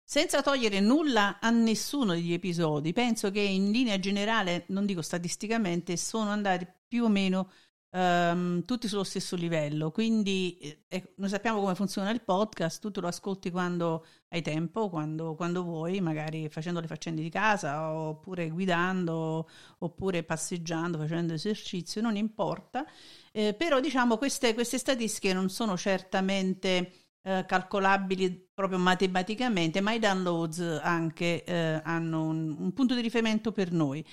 Senza 0.08 0.40
togliere 0.40 0.80
nulla 0.80 1.38
a 1.40 1.50
nessuno 1.50 2.12
degli 2.14 2.32
episodi, 2.32 2.92
penso 2.92 3.30
che 3.30 3.40
in 3.40 3.72
linea 3.72 3.98
generale, 3.98 4.64
non 4.68 4.86
dico 4.86 5.02
statisticamente, 5.02 5.96
sono 5.96 6.30
andati 6.30 6.66
più 6.86 7.04
o 7.04 7.08
meno 7.08 7.50
um, 7.96 8.64
tutti 8.64 8.88
sullo 8.88 9.04
stesso 9.04 9.36
livello. 9.36 9.90
Quindi 9.90 10.58
eh, 10.88 11.14
noi 11.16 11.28
sappiamo 11.28 11.60
come 11.60 11.74
funziona 11.74 12.11
il 12.11 12.22
podcast, 12.22 12.80
tu 12.80 12.90
te 12.90 13.00
lo 13.00 13.09
ascolti 13.09 13.50
quando 13.50 14.04
hai 14.28 14.42
tempo, 14.42 14.90
quando, 14.90 15.35
quando 15.35 15.62
vuoi, 15.62 16.00
magari 16.00 16.48
facendo 16.48 16.80
le 16.80 16.87
faccende 16.87 17.22
di 17.22 17.30
casa, 17.30 17.92
oppure 17.92 18.50
guidando, 18.50 19.48
oppure 19.78 20.22
passeggiando, 20.22 20.98
facendo 20.98 21.32
esercizio, 21.32 22.02
non 22.02 22.16
importa. 22.16 22.85
Eh, 23.32 23.54
però 23.54 23.80
diciamo 23.80 24.18
queste, 24.18 24.54
queste 24.54 24.78
statistiche 24.78 25.32
non 25.32 25.48
sono 25.48 25.76
certamente 25.76 26.92
eh, 27.22 27.44
calcolabili 27.46 28.50
proprio 28.52 28.78
matematicamente, 28.78 29.80
ma 29.80 29.92
i 29.92 29.98
downloads 29.98 30.80
anche 30.82 31.44
eh, 31.44 31.80
hanno 31.85 32.24
un, 32.24 32.56
un, 32.59 32.72
punto 32.72 32.94
di 32.94 33.00
riferimento 33.00 33.52
per 33.52 33.72
noi. 33.72 34.04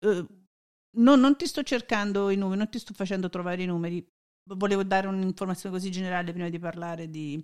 Eh, 0.00 0.26
No, 0.96 1.16
non 1.16 1.36
ti 1.36 1.46
sto 1.46 1.62
cercando 1.62 2.30
i 2.30 2.36
numeri, 2.36 2.58
non 2.58 2.68
ti 2.68 2.78
sto 2.78 2.94
facendo 2.94 3.28
trovare 3.28 3.62
i 3.62 3.66
numeri. 3.66 4.06
Volevo 4.46 4.82
dare 4.84 5.06
un'informazione 5.08 5.74
così 5.74 5.90
generale 5.90 6.32
prima 6.32 6.48
di 6.48 6.58
parlare 6.58 7.08
di, 7.08 7.42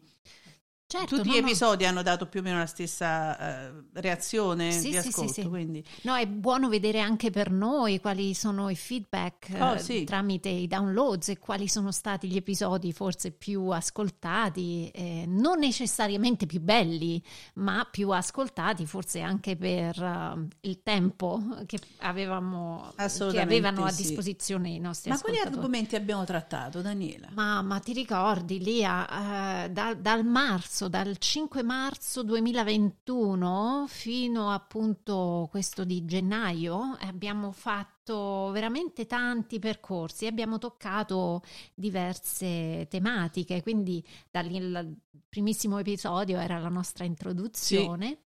Certo, 0.91 1.19
Tutti 1.19 1.29
no, 1.29 1.35
gli 1.35 1.37
episodi 1.37 1.85
no. 1.85 1.91
hanno 1.91 2.03
dato 2.03 2.27
più 2.27 2.41
o 2.41 2.43
meno 2.43 2.59
la 2.59 2.67
stessa 2.67 3.71
uh, 3.71 3.85
reazione 3.93 4.73
sì, 4.73 4.91
di 4.91 4.97
ascolto. 4.97 5.33
Sì, 5.33 5.43
sì, 5.43 5.49
quindi. 5.49 5.85
No, 6.03 6.17
è 6.17 6.27
buono 6.27 6.69
vedere 6.69 6.99
anche 6.99 7.31
per 7.31 7.53
noi 7.53 8.01
quali 8.01 8.35
sono 8.35 8.69
i 8.71 8.75
feedback 8.75 9.51
oh, 9.57 9.75
uh, 9.75 10.05
tramite 10.05 10.49
i 10.49 10.67
downloads 10.67 11.29
e 11.29 11.39
quali 11.39 11.69
sono 11.69 11.93
stati 11.93 12.27
gli 12.27 12.35
episodi 12.35 12.93
forse 12.93 13.31
più 13.31 13.69
ascoltati, 13.69 14.89
eh, 14.89 15.27
non 15.29 15.61
necessariamente 15.61 16.47
più 16.47 16.59
belli, 16.61 17.23
ma 17.55 17.87
più 17.89 18.11
ascoltati 18.11 18.85
forse 18.85 19.21
anche 19.21 19.55
per 19.55 19.97
uh, 19.97 20.45
il 20.63 20.83
tempo 20.83 21.41
che, 21.67 21.79
avevamo, 21.99 22.93
che 22.97 23.41
avevano 23.41 23.85
a 23.85 23.93
disposizione 23.93 24.71
i 24.71 24.81
nostri 24.81 25.11
ma 25.11 25.15
ascoltatori. 25.15 25.45
Ma 25.45 25.51
quali 25.51 25.57
argomenti 25.63 25.95
abbiamo 25.95 26.25
trattato, 26.25 26.83
Daniela? 26.83 27.29
Ma, 27.31 27.63
ma 27.63 27.79
ti 27.79 27.93
ricordi, 27.93 28.59
Lia, 28.59 29.69
da, 29.71 29.95
dal 29.95 30.25
marzo 30.25 30.79
marzo, 30.81 30.89
dal 30.89 31.19
5 31.19 31.63
marzo 31.63 32.23
2021 32.23 33.85
fino 33.89 34.51
appunto 34.51 35.49
questo 35.51 35.85
di 35.85 36.05
gennaio 36.07 36.97
abbiamo 37.01 37.53
fatto 37.53 38.51
veramente 38.53 39.07
tanti 39.07 39.59
percorsi, 39.59 40.27
abbiamo 40.27 40.59
toccato 40.59 41.43
diverse 41.75 42.87
tematiche, 42.89 43.63
quindi 43.63 44.03
dal 44.31 44.97
primissimo 45.29 45.79
episodio 45.79 46.39
era 46.39 46.59
la 46.59 46.69
nostra 46.69 47.05
introduzione. 47.05 48.07
Sì. 48.07 48.29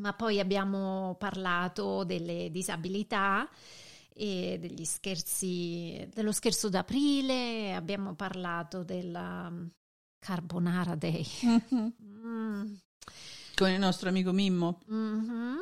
Ma 0.00 0.12
poi 0.12 0.38
abbiamo 0.38 1.16
parlato 1.18 2.04
delle 2.04 2.50
disabilità 2.50 3.48
e 4.12 4.58
degli 4.60 4.84
scherzi, 4.84 6.08
dello 6.12 6.30
scherzo 6.30 6.68
d'aprile, 6.68 7.74
abbiamo 7.74 8.14
parlato 8.14 8.84
della 8.84 9.50
Carbonara 10.18 10.94
Day. 10.94 11.24
Mm-hmm. 11.44 11.88
Mm. 12.26 12.74
Con 13.54 13.70
il 13.70 13.78
nostro 13.78 14.08
amico 14.08 14.32
Mimmo. 14.32 14.80
Mm-hmm. 14.90 15.56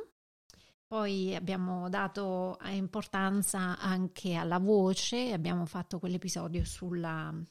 Poi 0.87 1.35
abbiamo 1.35 1.88
dato 1.88 2.59
importanza 2.66 3.77
anche 3.79 4.35
alla 4.35 4.59
voce, 4.59 5.33
abbiamo 5.33 5.66
fatto 5.66 5.99
quell'episodio 5.99 6.64
sul 6.64 7.45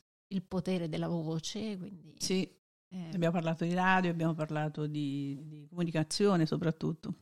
potere 0.48 0.88
della 0.88 1.08
voce. 1.08 1.78
Quindi, 1.78 2.16
sì, 2.18 2.50
eh, 2.90 3.10
abbiamo 3.14 3.34
parlato 3.34 3.66
di 3.66 3.74
radio, 3.74 4.12
abbiamo 4.12 4.34
parlato 4.34 4.86
di, 4.86 5.38
di 5.44 5.68
comunicazione 5.68 6.46
soprattutto. 6.46 7.14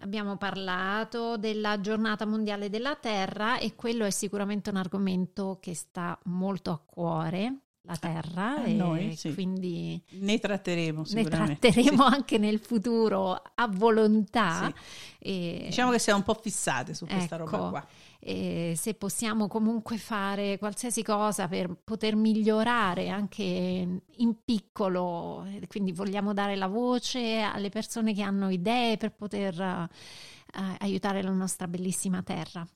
Abbiamo 0.00 0.36
parlato 0.36 1.38
della 1.38 1.80
giornata 1.80 2.26
mondiale 2.26 2.68
della 2.68 2.94
Terra 2.96 3.58
e 3.58 3.74
quello 3.74 4.04
è 4.04 4.10
sicuramente 4.10 4.68
un 4.68 4.76
argomento 4.76 5.58
che 5.60 5.74
sta 5.74 6.18
molto 6.24 6.70
a 6.70 6.78
cuore 6.78 7.67
la 7.88 7.96
terra 7.96 8.56
a 8.56 8.66
e 8.66 8.74
noi, 8.74 9.16
sì. 9.16 9.32
quindi 9.32 10.00
ne 10.10 10.38
tratteremo 10.38 11.04
ne 11.08 11.24
tratteremo 11.24 12.04
sì. 12.06 12.14
anche 12.14 12.36
nel 12.36 12.58
futuro 12.58 13.32
a 13.32 13.66
volontà 13.66 14.66
sì. 14.66 14.74
e, 15.20 15.62
diciamo 15.68 15.90
che 15.90 15.98
siamo 15.98 16.18
un 16.18 16.24
po' 16.24 16.34
fissate 16.34 16.92
su 16.92 17.06
questa 17.06 17.36
ecco, 17.36 17.46
roba 17.46 17.70
qua 17.70 17.86
e 18.20 18.74
se 18.76 18.92
possiamo 18.92 19.46
comunque 19.46 19.96
fare 19.96 20.58
qualsiasi 20.58 21.02
cosa 21.02 21.48
per 21.48 21.74
poter 21.82 22.14
migliorare 22.14 23.08
anche 23.08 23.42
in 23.42 24.34
piccolo 24.44 25.46
quindi 25.66 25.92
vogliamo 25.92 26.34
dare 26.34 26.56
la 26.56 26.66
voce 26.66 27.40
alle 27.40 27.70
persone 27.70 28.12
che 28.12 28.22
hanno 28.22 28.50
idee 28.50 28.98
per 28.98 29.12
poter 29.12 29.58
uh, 29.58 30.60
aiutare 30.78 31.22
la 31.22 31.30
nostra 31.30 31.66
bellissima 31.66 32.22
terra 32.22 32.66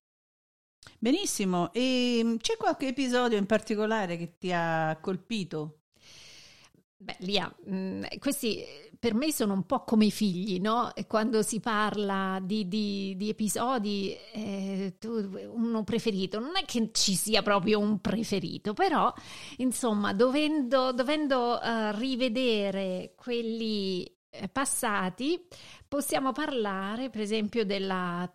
Benissimo, 0.98 1.72
e 1.72 2.18
ehm, 2.18 2.36
c'è 2.38 2.56
qualche 2.56 2.88
episodio 2.88 3.38
in 3.38 3.46
particolare 3.46 4.16
che 4.16 4.36
ti 4.38 4.52
ha 4.52 4.96
colpito? 5.00 5.80
Beh, 6.96 7.16
Lia, 7.20 7.52
mm, 7.68 8.04
questi 8.20 8.64
per 9.02 9.14
me 9.14 9.32
sono 9.32 9.54
un 9.54 9.66
po' 9.66 9.82
come 9.82 10.04
i 10.04 10.12
figli, 10.12 10.60
no? 10.60 10.92
Quando 11.08 11.42
si 11.42 11.58
parla 11.58 12.38
di, 12.40 12.68
di, 12.68 13.16
di 13.16 13.28
episodi, 13.30 14.16
eh, 14.32 14.94
uno 15.52 15.82
preferito, 15.82 16.38
non 16.38 16.52
è 16.54 16.64
che 16.64 16.90
ci 16.92 17.16
sia 17.16 17.42
proprio 17.42 17.80
un 17.80 18.00
preferito, 18.00 18.74
però 18.74 19.12
insomma, 19.56 20.12
dovendo, 20.12 20.92
dovendo 20.92 21.58
uh, 21.60 21.90
rivedere 21.98 23.14
quelli 23.16 24.04
eh, 24.30 24.48
passati, 24.48 25.48
possiamo 25.88 26.30
parlare 26.30 27.10
per 27.10 27.22
esempio 27.22 27.64
della, 27.64 28.32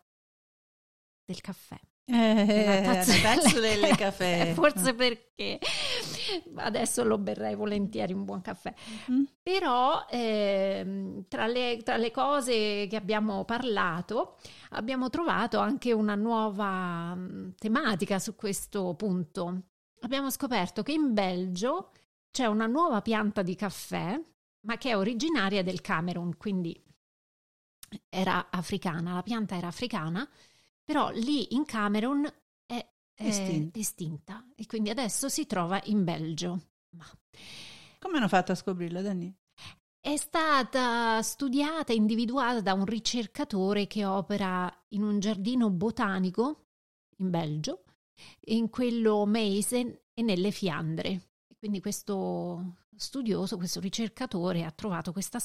del 1.23 1.39
caffè. 1.39 1.79
Eh, 2.10 2.86
ragazzo 2.86 3.60
del 3.60 3.93
caffè. 3.98 4.54
Forse 4.56 4.93
perché 4.93 5.60
adesso 6.56 7.04
lo 7.04 7.17
berrei 7.17 7.54
volentieri 7.54 8.13
un 8.13 8.24
buon 8.24 8.41
caffè. 8.41 8.74
Mm. 9.12 9.24
Però 9.43 10.06
eh, 10.10 11.26
tra, 11.28 11.48
le, 11.48 11.82
tra, 11.84 11.98
le, 11.98 12.12
cose 12.12 12.88
che 12.89 12.96
abbiamo 12.96 13.43
parlato 13.43 14.38
abbiamo 14.70 15.10
trovato 15.10 15.60
anche 15.60 15.91
una 15.91 16.15
nuova 16.15 17.13
mm, 17.13 17.50
tematica 17.60 18.20
su 18.20 18.36
questo 18.36 18.93
punto. 18.96 19.63
Abbiamo 20.02 20.30
scoperto 20.30 20.84
che 20.84 20.93
in 20.93 21.13
Belgio 21.13 21.91
c'è 22.32 22.46
una 22.46 22.67
nuova 22.67 23.02
pianta 23.02 23.41
di 23.41 23.56
caffè 23.56 24.17
ma 24.62 24.78
che 24.78 24.89
è 24.91 24.98
originaria 24.98 25.62
del 25.62 25.82
Camerun, 25.82 26.38
quindi 26.38 26.80
era 28.10 28.48
africana, 28.50 29.13
la 29.13 29.24
pianta 29.24 29.56
era 29.56 29.67
africana, 29.67 30.28
però 30.88 31.10
lì 31.10 31.54
in 31.54 31.65
Camerun 31.65 32.23
è, 32.65 32.89
è 33.13 33.28
estinta. 33.28 33.78
estinta. 33.78 34.47
e 34.56 34.65
quindi 34.65 34.89
adesso 34.89 35.28
si 35.28 35.45
trova 35.45 35.82
in 35.84 36.06
Belgio. 36.06 36.62
Ma... 36.91 37.06
Come 38.00 38.17
hanno 38.17 38.30
fatto 38.30 38.54
a 38.54 38.56
scoprirla, 38.56 39.02
Dani? 39.02 39.36
È 40.00 40.15
stata 40.15 41.21
studiata 41.23 41.91
e 41.91 41.97
individuata 41.97 42.62
da 42.62 42.71
un 42.71 42.86
ricercatore 42.86 43.86
che 43.86 44.06
opera 44.06 44.73
in 44.89 45.04
un 45.04 45.19
giardino 45.19 45.69
botanico 45.69 46.67
in 47.17 47.32
Belgio, 47.32 47.84
in 48.45 48.69
quello 48.69 49.26
Meisen 49.26 49.93
e 50.13 50.21
nelle 50.21 50.52
Fiandre. 50.52 51.32
Quindi 51.60 51.82
questo 51.82 52.78
studioso, 52.95 53.58
questo 53.58 53.82
ricercatore 53.82 54.63
ha 54.63 54.71
trovato 54.71 55.12
questa, 55.12 55.41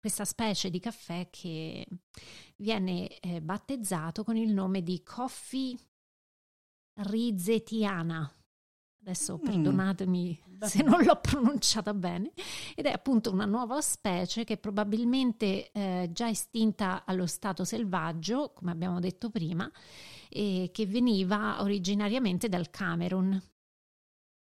questa 0.00 0.24
specie 0.24 0.70
di 0.70 0.80
caffè 0.80 1.28
che 1.30 1.86
viene 2.56 3.18
eh, 3.20 3.42
battezzato 3.42 4.24
con 4.24 4.36
il 4.36 4.52
nome 4.52 4.82
di 4.82 5.02
Coffee 5.02 5.76
rizetiana. 6.94 8.34
Adesso 9.02 9.38
mm. 9.38 9.44
perdonatemi 9.44 10.42
se 10.60 10.82
non 10.82 11.02
l'ho 11.02 11.18
pronunciata 11.20 11.94
bene, 11.94 12.32
ed 12.74 12.86
è 12.86 12.92
appunto 12.92 13.30
una 13.30 13.46
nuova 13.46 13.80
specie 13.80 14.44
che 14.44 14.56
probabilmente 14.58 15.70
eh, 15.70 16.10
già 16.12 16.28
estinta 16.28 17.04
allo 17.04 17.26
stato 17.26 17.64
selvaggio, 17.64 18.52
come 18.54 18.70
abbiamo 18.70 19.00
detto 19.00 19.30
prima, 19.30 19.70
e 20.28 20.70
che 20.72 20.86
veniva 20.86 21.62
originariamente 21.62 22.48
dal 22.48 22.70
Camerun 22.70 23.40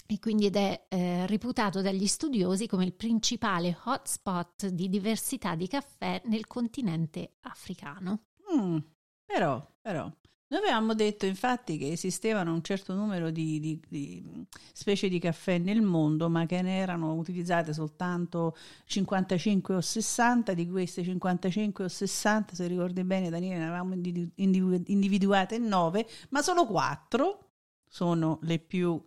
e 0.06 0.18
quindi 0.18 0.46
ed 0.46 0.56
è 0.56 0.86
eh, 0.88 1.26
reputato 1.26 1.82
dagli 1.82 2.06
studiosi 2.06 2.66
come 2.66 2.84
il 2.84 2.94
principale 2.94 3.76
hotspot 3.84 4.68
di 4.68 4.88
diversità 4.88 5.54
di 5.54 5.66
caffè 5.66 6.22
nel 6.26 6.46
continente 6.46 7.34
africano. 7.40 8.20
Mm, 8.54 8.78
però, 9.24 9.66
però, 9.80 10.10
noi 10.48 10.60
avevamo 10.60 10.94
detto 10.94 11.26
infatti 11.26 11.76
che 11.76 11.90
esistevano 11.90 12.52
un 12.52 12.62
certo 12.62 12.94
numero 12.94 13.30
di, 13.30 13.58
di, 13.58 13.80
di, 13.88 14.46
specie 14.72 15.08
di 15.08 15.18
caffè 15.18 15.58
nel 15.58 15.82
mondo, 15.82 16.28
ma 16.28 16.46
che 16.46 16.62
ne 16.62 16.78
erano 16.78 17.14
utilizzate 17.14 17.72
soltanto 17.72 18.56
55 18.84 19.74
o 19.74 19.80
60. 19.80 20.54
Di 20.54 20.68
queste 20.68 21.02
55 21.02 21.84
o 21.84 21.88
60, 21.88 22.54
se 22.54 22.66
ricordi 22.68 23.02
bene, 23.02 23.28
Daniele, 23.28 23.58
ne 23.58 23.66
avevamo 23.66 23.94
individuate 24.36 25.58
9, 25.58 26.06
ma 26.28 26.42
solo 26.42 26.64
4 26.64 27.40
sono 27.88 28.38
le 28.42 28.60
più 28.60 29.02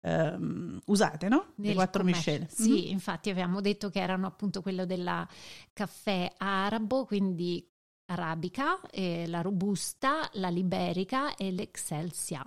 ehm, 0.00 0.80
usate, 0.86 1.28
no? 1.28 1.52
Le 1.56 1.74
quattro 1.74 2.04
miscele. 2.04 2.46
Sì, 2.50 2.70
mm-hmm. 2.70 2.90
infatti 2.92 3.30
avevamo 3.30 3.60
detto 3.60 3.90
che 3.90 4.00
erano 4.00 4.26
appunto 4.26 4.62
quello 4.62 4.84
del 4.84 5.26
caffè 5.72 6.32
arabo, 6.36 7.04
quindi 7.04 7.68
arabica, 8.06 8.80
la 9.26 9.40
robusta, 9.40 10.28
la 10.34 10.48
liberica 10.48 11.34
e 11.34 11.50
l'excelsia. 11.50 12.44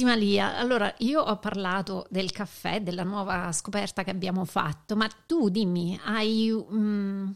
Carissima 0.00 0.14
Lia, 0.14 0.56
allora 0.56 0.94
io 0.98 1.20
ho 1.20 1.38
parlato 1.38 2.06
del 2.08 2.32
caffè, 2.32 2.80
della 2.80 3.02
nuova 3.02 3.52
scoperta 3.52 4.02
che 4.02 4.08
abbiamo 4.08 4.46
fatto, 4.46 4.96
ma 4.96 5.06
tu 5.26 5.50
dimmi, 5.50 6.00
hai 6.04 6.50
um, 6.50 7.30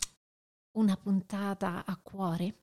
una 0.78 0.96
puntata 0.96 1.84
a 1.84 1.98
cuore? 2.02 2.54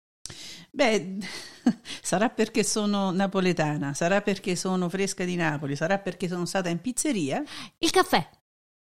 Beh, 0.72 1.18
sarà 2.02 2.30
perché 2.30 2.64
sono 2.64 3.12
napoletana, 3.12 3.94
sarà 3.94 4.22
perché 4.22 4.56
sono 4.56 4.90
fresca 4.90 5.24
di 5.24 5.36
Napoli, 5.36 5.76
sarà 5.76 6.00
perché 6.00 6.28
sono 6.28 6.46
stata 6.46 6.70
in 6.70 6.82
pizzeria. 6.82 7.44
Il 7.78 7.92
caffè. 7.92 8.28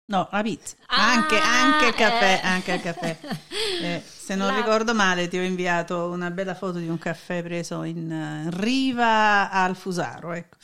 No, 0.06 0.28
la 0.32 0.42
pizza. 0.42 0.76
Ah, 0.86 1.12
anche, 1.12 1.38
anche, 1.38 1.86
il 1.88 1.94
caffè, 1.94 2.40
eh. 2.42 2.46
anche 2.46 2.72
il 2.72 2.80
caffè. 2.80 3.18
Eh, 3.82 4.02
se 4.04 4.36
non 4.36 4.48
la... 4.48 4.56
ricordo 4.56 4.94
male 4.94 5.26
ti 5.28 5.36
ho 5.36 5.42
inviato 5.42 6.08
una 6.08 6.30
bella 6.30 6.54
foto 6.54 6.78
di 6.78 6.88
un 6.88 6.98
caffè 6.98 7.42
preso 7.42 7.82
in 7.82 8.10
uh, 8.10 8.60
riva 8.60 9.50
al 9.50 9.74
Fusaro. 9.74 10.32
Ecco. 10.32 10.56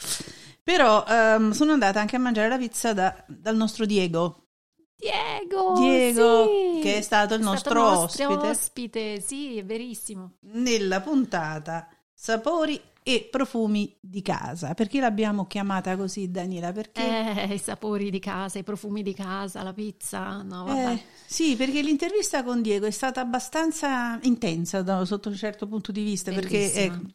Però 0.69 1.03
um, 1.09 1.53
sono 1.53 1.73
andata 1.73 1.99
anche 1.99 2.17
a 2.17 2.19
mangiare 2.19 2.47
la 2.47 2.59
pizza 2.59 2.93
da, 2.93 3.25
dal 3.27 3.57
nostro 3.57 3.87
Diego. 3.87 4.49
Diego, 4.95 5.73
Diego 5.79 6.45
sì. 6.45 6.81
che 6.83 6.99
è 6.99 7.01
stato 7.01 7.33
il 7.33 7.41
è 7.41 7.43
nostro, 7.43 7.71
stato 7.71 8.03
ospite. 8.03 8.49
ospite. 8.51 9.21
Sì, 9.23 9.57
è 9.57 9.65
verissimo. 9.65 10.35
Nella 10.41 11.01
puntata 11.01 11.89
Sapori 12.13 12.79
e 13.03 13.27
profumi 13.31 13.97
di 13.99 14.21
casa. 14.21 14.75
Perché 14.75 15.01
l'abbiamo 15.01 15.47
chiamata 15.47 15.97
così, 15.97 16.31
Daniela? 16.31 16.73
Perché... 16.73 17.47
Eh, 17.49 17.55
i 17.55 17.59
sapori 17.59 18.11
di 18.11 18.19
casa, 18.19 18.59
i 18.59 18.63
profumi 18.63 19.03
di 19.03 19.15
casa, 19.15 19.63
la 19.63 19.73
pizza. 19.73 20.43
No, 20.43 20.65
vabbè. 20.65 20.93
Eh, 20.93 21.03
sì, 21.25 21.57
perché 21.57 21.81
l'intervista 21.81 22.43
con 22.43 22.61
Diego 22.61 22.85
è 22.85 22.91
stata 22.91 23.23
abbastanza 23.23 24.19
intensa 24.21 24.83
da, 24.83 25.07
sotto 25.07 25.31
un 25.31 25.37
certo 25.37 25.67
punto 25.67 25.93
di 25.93 26.03
vista. 26.03 26.31
Bellissima. 26.31 26.61
Perché 26.61 27.15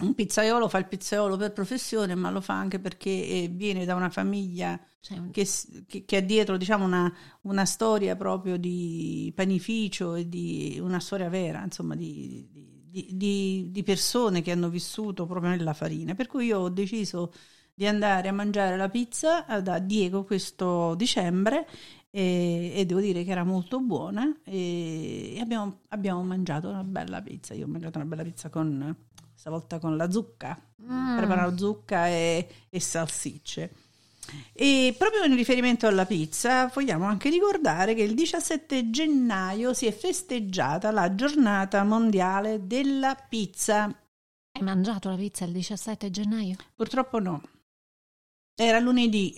un 0.00 0.14
pizzaiolo 0.14 0.68
fa 0.68 0.78
il 0.78 0.86
pizzaiolo 0.86 1.36
per 1.36 1.52
professione, 1.52 2.14
ma 2.14 2.30
lo 2.30 2.40
fa 2.40 2.54
anche 2.54 2.78
perché 2.78 3.10
eh, 3.10 3.50
viene 3.52 3.84
da 3.84 3.94
una 3.94 4.10
famiglia 4.10 4.80
un... 5.10 5.30
che, 5.30 5.46
che, 5.86 6.04
che, 6.04 6.16
ha 6.16 6.20
dietro 6.20 6.56
diciamo, 6.56 6.84
una, 6.84 7.12
una, 7.42 7.64
storia 7.64 8.16
proprio 8.16 8.56
di 8.56 9.32
panificio 9.34 10.14
e 10.14 10.28
di 10.28 10.78
una 10.80 11.00
storia 11.00 11.28
vera, 11.28 11.62
insomma, 11.62 11.94
di, 11.94 12.48
di 12.50 12.70
di, 12.90 13.08
di, 13.12 13.68
di, 13.70 13.82
persone 13.84 14.42
che 14.42 14.50
hanno 14.50 14.68
vissuto 14.68 15.24
proprio 15.26 15.50
nella 15.50 15.74
farina. 15.74 16.14
Per 16.14 16.26
cui 16.26 16.46
io 16.46 16.58
ho 16.58 16.68
deciso 16.68 17.32
di 17.72 17.86
andare 17.86 18.28
a 18.28 18.32
mangiare 18.32 18.76
la 18.76 18.88
pizza 18.88 19.42
da 19.62 19.78
Diego 19.78 20.24
questo 20.24 20.94
dicembre 20.96 21.66
e, 22.10 22.72
e 22.74 22.84
devo 22.84 23.00
dire 23.00 23.22
che 23.22 23.30
era 23.30 23.44
molto 23.44 23.80
buona 23.80 24.40
e 24.44 25.38
abbiamo, 25.40 25.82
abbiamo, 25.88 26.22
mangiato 26.22 26.68
una 26.68 26.84
bella 26.84 27.22
pizza. 27.22 27.54
Io 27.54 27.66
ho 27.66 27.68
mangiato 27.68 27.98
una 27.98 28.06
bella 28.08 28.22
pizza 28.22 28.50
con 28.50 28.96
stavolta 29.40 29.78
con 29.78 29.96
la 29.96 30.10
zucca, 30.10 30.60
mm. 30.82 31.16
preparato 31.16 31.56
zucca 31.56 32.08
e, 32.08 32.46
e 32.68 32.78
salsicce. 32.78 33.72
E 34.52 34.94
proprio 34.98 35.24
in 35.24 35.34
riferimento 35.34 35.86
alla 35.86 36.04
pizza, 36.04 36.66
vogliamo 36.66 37.06
anche 37.06 37.30
ricordare 37.30 37.94
che 37.94 38.02
il 38.02 38.14
17 38.14 38.90
gennaio 38.90 39.72
si 39.72 39.86
è 39.86 39.92
festeggiata 39.92 40.90
la 40.90 41.14
giornata 41.14 41.82
mondiale 41.84 42.66
della 42.66 43.14
pizza. 43.14 43.84
Hai 43.84 44.62
mangiato 44.62 45.08
la 45.08 45.16
pizza 45.16 45.46
il 45.46 45.52
17 45.52 46.10
gennaio? 46.10 46.56
Purtroppo 46.76 47.18
no. 47.18 47.40
Era 48.62 48.78
lunedì, 48.78 49.32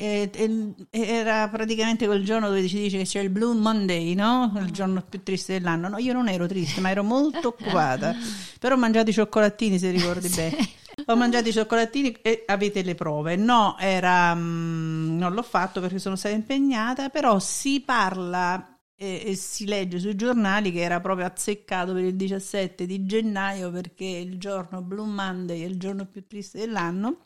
era 0.90 1.48
praticamente 1.48 2.06
quel 2.06 2.24
giorno 2.24 2.48
dove 2.48 2.66
si 2.66 2.74
dice 2.76 2.98
che 2.98 3.04
c'è 3.04 3.20
il 3.20 3.30
Blue 3.30 3.54
Monday, 3.54 4.14
no? 4.14 4.52
Il 4.56 4.72
giorno 4.72 5.00
più 5.08 5.22
triste 5.22 5.52
dell'anno. 5.52 5.88
No, 5.88 5.98
io 5.98 6.12
non 6.12 6.28
ero 6.28 6.48
triste, 6.48 6.80
ma 6.80 6.90
ero 6.90 7.04
molto 7.04 7.48
occupata. 7.48 8.16
Però 8.58 8.74
ho 8.74 8.78
mangiato 8.78 9.10
i 9.10 9.12
cioccolatini, 9.12 9.78
se 9.78 9.92
ricordi 9.92 10.28
bene. 10.28 10.56
Ho 11.06 11.14
mangiato 11.14 11.48
i 11.48 11.52
cioccolatini 11.52 12.16
e 12.20 12.42
avete 12.46 12.82
le 12.82 12.96
prove. 12.96 13.36
No, 13.36 13.76
era, 13.78 14.34
mm, 14.34 15.16
non 15.16 15.34
l'ho 15.34 15.42
fatto 15.42 15.80
perché 15.80 16.00
sono 16.00 16.16
stata 16.16 16.34
impegnata, 16.34 17.08
però 17.08 17.38
si 17.38 17.80
parla 17.80 18.76
e, 18.96 19.22
e, 19.24 19.34
si 19.36 19.66
legge 19.66 20.00
sui 20.00 20.16
giornali 20.16 20.72
che 20.72 20.80
era 20.80 21.00
proprio 21.00 21.26
azzeccato 21.26 21.92
per 21.92 22.02
il 22.02 22.16
17 22.16 22.86
di 22.86 23.06
gennaio 23.06 23.70
perché 23.70 24.04
il 24.04 24.38
giorno 24.38 24.82
Blue 24.82 25.06
Monday 25.06 25.62
è 25.62 25.66
il 25.66 25.78
giorno 25.78 26.06
più 26.06 26.26
triste 26.26 26.58
dell'anno. 26.58 27.18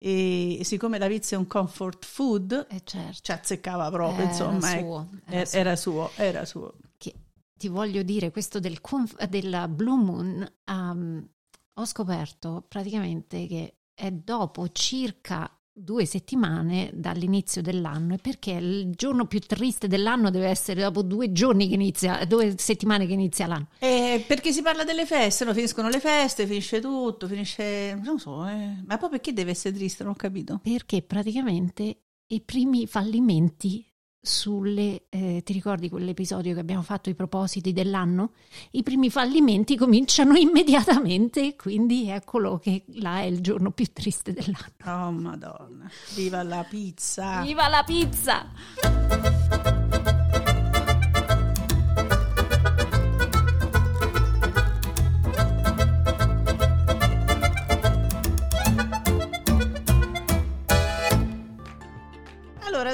E 0.00 0.60
siccome 0.62 0.98
la 0.98 1.08
pizza 1.08 1.34
è 1.34 1.38
un 1.38 1.48
comfort 1.48 2.04
food, 2.04 2.66
eh 2.70 2.82
certo. 2.84 3.18
ci 3.20 3.32
azzeccava 3.32 3.90
proprio, 3.90 4.20
era 4.20 4.30
insomma, 4.30 4.68
suo, 4.68 5.08
era, 5.26 5.44
suo. 5.44 5.58
era, 5.58 5.76
suo. 5.76 6.10
era 6.14 6.44
suo. 6.44 6.74
Che 6.96 7.14
ti 7.52 7.66
voglio 7.68 8.02
dire, 8.02 8.30
questo 8.30 8.60
del 8.60 8.80
conf- 8.80 9.24
della 9.24 9.66
Blue 9.66 9.98
Moon 9.98 10.52
um, 10.66 11.28
ho 11.74 11.84
scoperto 11.84 12.64
praticamente 12.68 13.46
che 13.48 13.78
è 13.92 14.12
dopo 14.12 14.68
circa 14.70 15.57
due 15.78 16.04
settimane 16.04 16.90
dall'inizio 16.92 17.62
dell'anno 17.62 18.14
e 18.14 18.18
perché 18.18 18.52
il 18.52 18.90
giorno 18.94 19.26
più 19.26 19.38
triste 19.40 19.86
dell'anno 19.86 20.30
deve 20.30 20.48
essere 20.48 20.82
dopo 20.82 21.02
due 21.02 21.32
giorni 21.32 21.68
che 21.68 21.74
inizia, 21.74 22.24
due 22.24 22.54
settimane 22.58 23.06
che 23.06 23.12
inizia 23.12 23.46
l'anno. 23.46 23.68
Eh, 23.78 24.24
perché 24.26 24.52
si 24.52 24.62
parla 24.62 24.84
delle 24.84 25.06
feste, 25.06 25.44
no? 25.44 25.54
finiscono 25.54 25.88
le 25.88 26.00
feste, 26.00 26.46
finisce 26.46 26.80
tutto, 26.80 27.26
finisce... 27.26 27.98
non 28.02 28.18
so, 28.18 28.46
eh. 28.46 28.82
ma 28.84 28.98
poi 28.98 29.10
perché 29.10 29.32
deve 29.32 29.52
essere 29.52 29.74
triste? 29.74 30.02
Non 30.02 30.12
ho 30.12 30.16
capito. 30.16 30.60
Perché 30.62 31.02
praticamente 31.02 32.02
i 32.26 32.40
primi 32.40 32.86
fallimenti 32.86 33.84
sulle, 34.20 35.04
eh, 35.08 35.42
ti 35.44 35.52
ricordi 35.52 35.88
quell'episodio 35.88 36.54
che 36.54 36.60
abbiamo 36.60 36.82
fatto, 36.82 37.10
i 37.10 37.14
propositi 37.14 37.72
dell'anno? 37.72 38.32
I 38.72 38.82
primi 38.82 39.10
fallimenti 39.10 39.76
cominciano 39.76 40.34
immediatamente, 40.36 41.56
quindi 41.56 42.08
eccolo 42.10 42.58
che 42.58 42.84
là 42.94 43.20
è 43.20 43.24
il 43.24 43.40
giorno 43.40 43.70
più 43.70 43.86
triste 43.92 44.32
dell'anno. 44.32 45.06
Oh 45.08 45.12
madonna, 45.12 45.90
viva 46.14 46.42
la 46.42 46.64
pizza! 46.68 47.42
Viva 47.42 47.68
la 47.68 47.82
pizza! 47.84 49.77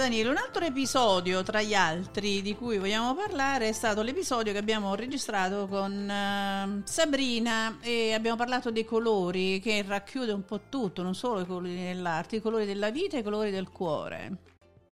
Daniele, 0.05 0.29
un 0.29 0.37
altro 0.37 0.67
episodio 0.67 1.43
tra 1.43 1.63
gli 1.63 1.73
altri 1.73 2.43
di 2.43 2.55
cui 2.55 2.77
vogliamo 2.77 3.15
parlare 3.15 3.69
è 3.69 3.73
stato 3.73 4.03
l'episodio 4.03 4.53
che 4.53 4.59
abbiamo 4.59 4.95
registrato 4.95 5.67
con 5.67 5.93
uh, 5.93 6.83
Sabrina 6.85 7.79
e 7.81 8.13
abbiamo 8.13 8.37
parlato 8.37 8.71
dei 8.71 8.85
colori 8.85 9.61
che 9.61 9.83
racchiude 9.83 10.33
un 10.33 10.45
po' 10.45 10.69
tutto, 10.69 11.03
non 11.03 11.15
solo 11.15 11.41
i 11.41 11.47
colori 11.47 11.75
dell'arte, 11.75 12.37
i 12.37 12.43
colori 12.43 12.67
della 12.67 12.91
vita 12.91 13.17
e 13.17 13.21
i 13.21 13.23
colori 13.23 13.51
del 13.51 13.71
cuore. 13.71 14.37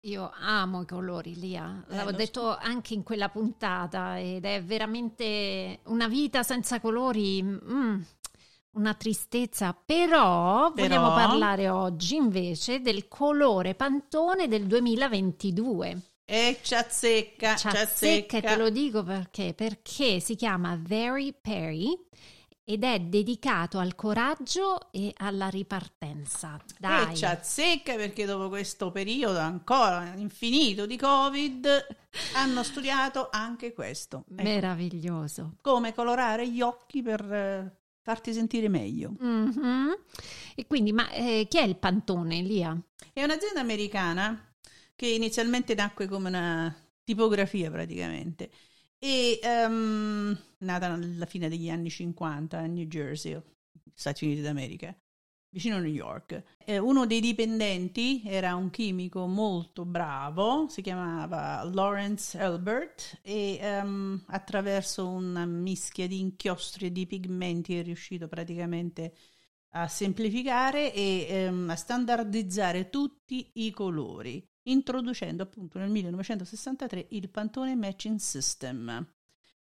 Io 0.03 0.31
amo 0.41 0.83
i 0.83 0.87
colori, 0.87 1.35
Lia. 1.37 1.85
Eh, 1.89 1.93
L'avevo 1.93 2.11
lo 2.11 2.17
detto 2.17 2.57
anche 2.57 2.93
in 2.93 3.03
quella 3.03 3.31
puntata 3.31 4.19
ed 4.19 4.45
è 4.45 4.63
veramente 4.63 5.81
una 5.85 6.07
vita 6.07 6.43
senza 6.43 6.81
colori. 6.81 7.43
mm, 7.43 8.01
una 8.79 8.95
tristezza, 8.95 9.73
però, 9.75 10.73
Però? 10.73 10.87
vogliamo 10.87 11.09
parlare 11.13 11.69
oggi 11.69 12.15
invece 12.15 12.81
del 12.81 13.09
colore 13.09 13.75
Pantone 13.75 14.49
del 14.49 14.67
2022. 14.67 16.03
E 16.25 16.59
c'azzecca, 16.63 17.55
C'azzecca 17.55 18.37
e 18.39 18.43
te 18.43 18.57
lo 18.57 18.69
dico 18.71 19.03
perché, 19.03 19.55
perché 19.55 20.21
si 20.21 20.37
chiama 20.37 20.79
Very 20.81 21.35
Perry 21.41 21.99
ed 22.65 22.85
è 22.85 23.01
dedicato 23.01 23.79
al 23.79 23.95
coraggio 23.95 24.93
e 24.93 25.11
alla 25.17 25.49
ripartenza. 25.49 26.61
Dai, 26.79 27.15
E 27.15 27.17
c'azzecca 27.19 27.95
perché 27.95 28.27
dopo 28.27 28.51
questo 28.51 28.91
periodo 28.91 29.39
ancora 29.39 30.13
infinito 30.17 30.85
di 30.85 30.99
Covid 30.99 31.67
hanno 32.35 32.63
studiato 32.63 33.29
anche 33.33 33.73
questo. 33.73 34.25
Ecco, 34.37 34.43
meraviglioso. 34.43 35.55
come 35.63 35.95
colorare 35.95 36.47
gli 36.47 36.61
occhi 36.61 37.01
per 37.03 37.33
eh, 37.33 37.78
farti 38.09 38.33
sentire 38.33 38.71
meglio. 38.71 39.13
Mhm. 39.19 39.95
E 40.55 40.67
quindi, 40.67 40.93
ma 40.93 41.11
eh, 41.11 41.47
chi 41.47 41.59
è 41.59 41.63
il 41.63 41.77
Pantone, 41.77 42.41
Lia? 42.41 42.75
È 43.13 43.23
un'azienda 43.23 43.61
americana 43.61 44.51
che 44.97 45.09
inizialmente 45.09 45.75
nacque 45.75 46.09
come 46.09 46.29
una 46.29 46.75
tipografia 47.05 47.71
praticamente 47.71 48.51
e 48.99 49.39
ehm, 49.43 50.39
nata 50.61 50.87
alla 50.87 51.27
fine 51.27 51.51
degli 51.51 51.69
anni 51.69 51.91
50 51.91 52.57
a 52.57 52.67
New 52.67 52.87
Jersey, 52.87 53.39
Stati 53.93 54.25
Uniti 54.25 54.41
d'America, 54.41 54.97
vicino 55.51 55.77
a 55.77 55.81
New 55.81 55.91
York. 55.91 56.43
Eh, 56.65 56.79
uno 56.79 57.07
dei 57.07 57.21
dipendenti 57.21 58.23
era 58.25 58.55
un 58.55 58.71
chimico 58.71 59.27
molto 59.27 59.85
bravo, 59.85 60.67
si 60.69 60.83
chiamava 60.83 61.63
Lawrence 61.65 62.39
Elbert 62.39 63.21
e 63.23 63.59
ehm, 63.61 64.25
attraverso 64.29 65.09
una 65.09 65.47
mischia 65.47 66.07
di 66.07 66.21
inchiostri 66.21 66.87
e 66.87 66.93
di 66.93 67.07
pigmenti 67.07 67.79
è 67.79 67.83
riuscito 67.83 68.29
praticamente 68.29 69.15
a 69.73 69.89
semplificare 69.89 70.93
e 70.93 71.27
ehm, 71.29 71.71
a 71.71 71.77
standardizzare 71.77 72.91
tutti 72.91 73.51
i 73.55 73.71
colori, 73.71 74.47
introducendo 74.65 75.43
appunto 75.43 75.79
nel 75.79 75.91
1963 75.91 77.07
il 77.11 77.29
Pantone 77.31 77.75
Matching 77.75 78.19
System, 78.19 79.07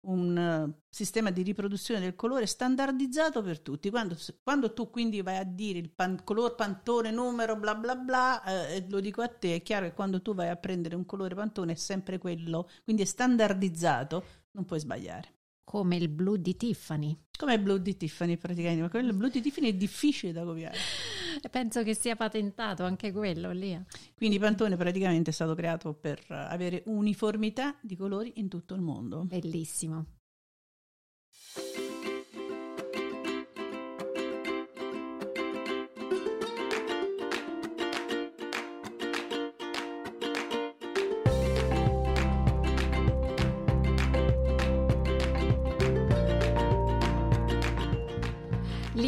un 0.02 0.36
eh, 0.36 0.82
sistema 0.88 1.30
di 1.30 1.42
riproduzione 1.42 2.00
del 2.00 2.14
colore 2.14 2.46
standardizzato 2.46 3.42
per 3.42 3.60
tutti. 3.60 3.90
Quando, 3.90 4.16
quando 4.42 4.72
tu 4.72 4.90
quindi 4.90 5.20
vai 5.22 5.36
a 5.36 5.44
dire 5.44 5.78
il 5.78 5.90
pan- 5.90 6.22
color 6.24 6.54
Pantone 6.54 7.10
numero 7.10 7.56
bla 7.56 7.74
bla 7.74 7.96
bla, 7.96 8.42
eh, 8.44 8.86
lo 8.88 9.00
dico 9.00 9.22
a 9.22 9.28
te, 9.28 9.56
è 9.56 9.62
chiaro 9.62 9.86
che 9.86 9.94
quando 9.94 10.22
tu 10.22 10.34
vai 10.34 10.48
a 10.48 10.56
prendere 10.56 10.94
un 10.94 11.04
colore 11.04 11.34
Pantone 11.34 11.72
è 11.72 11.76
sempre 11.76 12.18
quello, 12.18 12.68
quindi 12.84 13.02
è 13.02 13.06
standardizzato, 13.06 14.24
non 14.52 14.64
puoi 14.64 14.80
sbagliare. 14.80 15.34
Come 15.64 15.96
il 15.96 16.08
blu 16.08 16.36
di 16.36 16.56
Tiffany. 16.56 17.16
Come 17.40 17.54
il 17.54 17.60
blu 17.60 17.78
di 17.78 17.96
Tiffany 17.96 18.36
praticamente, 18.36 18.82
ma 18.82 18.90
quello 18.90 19.14
blu 19.14 19.30
di 19.30 19.40
Tiffany 19.40 19.70
è 19.70 19.72
difficile 19.72 20.30
da 20.30 20.44
copiare. 20.44 20.76
Penso 21.50 21.82
che 21.82 21.94
sia 21.94 22.14
patentato 22.14 22.84
anche 22.84 23.12
quello, 23.12 23.50
Lia. 23.50 23.82
Quindi 24.14 24.38
Pantone 24.38 24.76
praticamente 24.76 25.30
è 25.30 25.32
stato 25.32 25.54
creato 25.54 25.94
per 25.94 26.18
eh, 26.28 26.34
avere 26.34 26.82
uniformità 26.84 27.74
di 27.80 27.96
colori 27.96 28.32
in 28.34 28.48
tutto 28.48 28.74
il 28.74 28.82
mondo. 28.82 29.24
Bellissimo. 29.24 30.19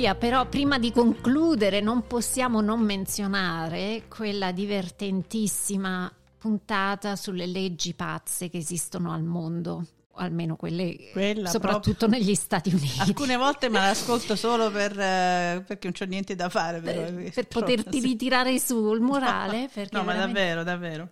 Lia, 0.03 0.17
però 0.17 0.47
prima 0.47 0.81
di 0.81 0.91
concludere 0.91 1.81
non 1.81 2.09
possiamo 2.09 2.61
non 2.61 2.81
menzionare 2.81 4.03
quella 4.09 4.51
divertentissima 4.51 6.12
puntata 6.38 7.15
sulle 7.15 7.47
leggi 7.47 7.95
pazze 7.95 8.51
che 8.51 8.57
esistono 8.57 9.12
al 9.12 9.23
mondo, 9.23 9.87
almeno 10.15 10.57
quelle 10.57 11.11
Quella 11.12 11.49
soprattutto 11.49 12.09
negli 12.09 12.35
Stati 12.35 12.71
Uniti. 12.75 12.99
Alcune 12.99 13.37
volte 13.37 13.69
me 13.69 13.79
l'ascolto 13.79 14.35
solo 14.37 14.73
per, 14.73 14.91
eh, 14.99 15.62
perché 15.65 15.85
non 15.85 15.93
c'ho 15.93 16.07
niente 16.07 16.35
da 16.35 16.49
fare. 16.49 16.81
Però, 16.81 17.01
per, 17.01 17.15
per 17.15 17.47
troppo- 17.47 17.61
poterti 17.61 18.01
sì. 18.01 18.07
ritirare 18.09 18.59
su 18.59 18.93
il 18.93 19.01
morale, 19.01 19.71
No, 19.93 20.03
ma 20.03 20.15
veramente 20.15 20.17
davvero, 20.17 20.65
davvero. 20.65 21.09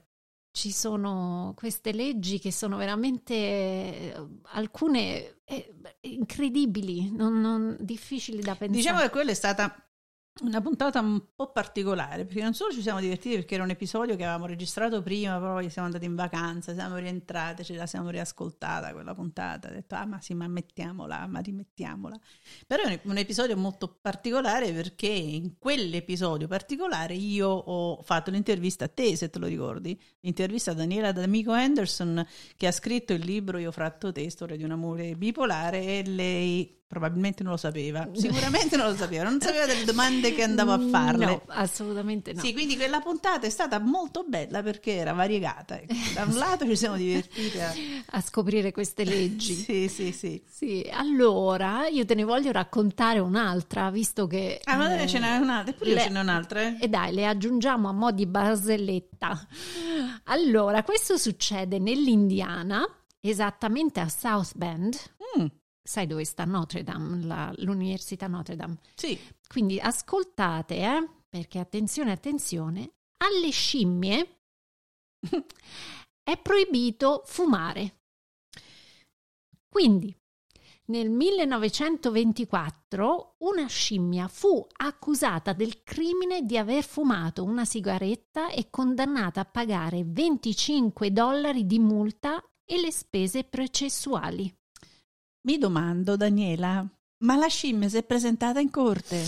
Ci 0.52 0.72
sono 0.72 1.52
queste 1.56 1.92
leggi 1.92 2.38
che 2.38 2.52
sono 2.52 2.76
veramente 2.76 3.34
eh, 3.34 4.14
alcune 4.52 5.40
eh, 5.44 5.72
incredibili, 6.00 7.10
non- 7.12 7.40
non- 7.40 7.76
difficili 7.80 8.40
da 8.40 8.54
pensare. 8.54 8.72
Diciamo 8.80 9.00
che 9.00 9.10
quella 9.10 9.30
è 9.30 9.34
stata 9.34 9.74
una 10.42 10.60
puntata 10.60 11.00
un 11.00 11.20
po' 11.34 11.52
particolare, 11.52 12.24
perché 12.24 12.42
non 12.42 12.54
solo 12.54 12.72
ci 12.72 12.80
siamo 12.80 13.00
divertiti 13.00 13.34
perché 13.34 13.54
era 13.54 13.64
un 13.64 13.70
episodio 13.70 14.16
che 14.16 14.22
avevamo 14.22 14.46
registrato 14.46 15.02
prima, 15.02 15.38
poi 15.38 15.68
siamo 15.68 15.88
andati 15.88 16.06
in 16.06 16.14
vacanza, 16.14 16.72
siamo 16.72 16.96
rientrate, 16.96 17.62
ce 17.62 17.74
la 17.74 17.86
siamo 17.86 18.08
riascoltata 18.08 18.92
quella 18.92 19.12
puntata, 19.12 19.68
ho 19.68 19.72
detto 19.72 19.94
ah 19.96 20.06
ma 20.06 20.20
sì, 20.20 20.32
ma 20.34 20.48
mettiamola, 20.48 21.26
ma 21.26 21.40
rimettiamola. 21.40 22.18
Però 22.66 22.82
è 22.84 23.00
un, 23.04 23.16
episodio 23.18 23.56
molto 23.56 23.98
particolare 24.00 24.72
perché 24.72 25.08
in 25.08 25.58
quell'episodio 25.58 26.46
particolare 26.46 27.14
io 27.14 27.48
ho 27.48 28.00
fatto 28.02 28.30
l'intervista 28.30 28.86
a 28.86 28.88
te, 28.88 29.16
se 29.16 29.28
te 29.28 29.38
lo 29.38 29.46
ricordi, 29.46 30.00
l'intervista 30.20 30.70
a 30.70 30.74
Daniela 30.74 31.12
D'Amico 31.12 31.52
Anderson 31.52 32.26
che 32.56 32.66
ha 32.66 32.72
scritto 32.72 33.12
il 33.12 33.24
libro 33.24 33.58
Io 33.58 33.72
fratto 33.72 34.10
te, 34.10 34.30
storia 34.30 34.56
di 34.56 34.64
un 34.64 34.70
amore 34.70 35.16
bipolare 35.16 35.82
e 35.98 36.02
lei 36.06 36.79
probabilmente 36.90 37.44
non 37.44 37.52
lo 37.52 37.58
sapeva, 37.58 38.08
sicuramente 38.14 38.76
non 38.76 38.90
lo 38.90 38.96
sapeva, 38.96 39.22
non 39.22 39.40
sapeva 39.40 39.64
delle 39.64 39.84
domande 39.84 40.34
che 40.34 40.42
andavo 40.42 40.72
a 40.72 40.78
farle. 40.90 41.24
No, 41.24 41.42
assolutamente 41.46 42.32
no. 42.32 42.40
Sì, 42.40 42.52
quindi 42.52 42.74
quella 42.74 42.98
puntata 42.98 43.46
è 43.46 43.50
stata 43.50 43.78
molto 43.78 44.24
bella 44.26 44.60
perché 44.60 44.96
era 44.96 45.12
variegata. 45.12 45.80
ecco. 45.80 45.94
Da 46.14 46.24
un 46.24 46.34
lato 46.34 46.66
ci 46.66 46.74
siamo 46.76 46.96
divertiti 46.96 47.60
a... 47.60 47.72
A 48.12 48.20
scoprire 48.20 48.72
queste 48.72 49.04
leggi. 49.04 49.54
Sì, 49.70 49.86
sì, 49.88 50.10
sì. 50.10 50.42
Sì, 50.50 50.84
allora 50.92 51.86
io 51.86 52.04
te 52.04 52.14
ne 52.16 52.24
voglio 52.24 52.50
raccontare 52.50 53.20
un'altra, 53.20 53.88
visto 53.90 54.26
che... 54.26 54.60
Ah, 54.64 54.74
ma 54.76 54.92
eh, 54.98 55.06
ce 55.06 55.20
n'è 55.20 55.36
un'altra, 55.36 55.70
eppure 55.72 55.94
le- 55.94 56.00
ce 56.00 56.08
n'è 56.08 56.20
un'altra. 56.20 56.60
eh. 56.62 56.76
E 56.80 56.88
dai, 56.88 57.14
le 57.14 57.26
aggiungiamo 57.26 57.88
a 57.88 57.92
mo' 57.92 58.10
di 58.10 58.26
barzelletta. 58.26 59.46
Allora, 60.24 60.82
questo 60.82 61.16
succede 61.16 61.78
nell'Indiana, 61.78 62.84
esattamente 63.20 64.00
a 64.00 64.08
South 64.08 64.52
Bend. 64.56 64.96
Mm, 65.38 65.46
Sai 65.90 66.06
dove 66.06 66.24
sta 66.24 66.44
Notre 66.44 66.84
Dame, 66.84 67.24
la- 67.24 67.52
l'Università 67.56 68.28
Notre 68.28 68.54
Dame. 68.54 68.78
sì, 68.94 69.18
Quindi 69.48 69.80
ascoltate, 69.80 70.76
eh, 70.76 71.08
perché 71.28 71.58
attenzione, 71.58 72.12
attenzione, 72.12 72.92
alle 73.16 73.50
scimmie 73.50 74.42
è 76.22 76.38
proibito 76.40 77.24
fumare. 77.26 78.02
Quindi, 79.68 80.16
Nel 80.90 81.10
1924 81.10 83.34
una 83.38 83.66
scimmia 83.66 84.28
fu 84.28 84.64
accusata 84.78 85.52
del 85.52 85.82
crimine 85.84 86.42
di 86.42 86.56
aver 86.56 86.84
fumato 86.84 87.42
una 87.44 87.64
sigaretta 87.64 88.50
e 88.50 88.70
condannata 88.70 89.40
a 89.40 89.44
pagare 89.44 90.04
25 90.04 91.12
dollari 91.12 91.66
di 91.66 91.78
multa 91.80 92.40
e 92.64 92.80
le 92.80 92.90
spese 92.92 93.42
processuali. 93.44 94.52
Mi 95.42 95.56
domando, 95.56 96.16
Daniela, 96.16 96.86
ma 97.18 97.36
la 97.36 97.46
scimmia 97.46 97.88
si 97.88 97.96
è 97.96 98.02
presentata 98.02 98.60
in 98.60 98.70
corte? 98.70 99.24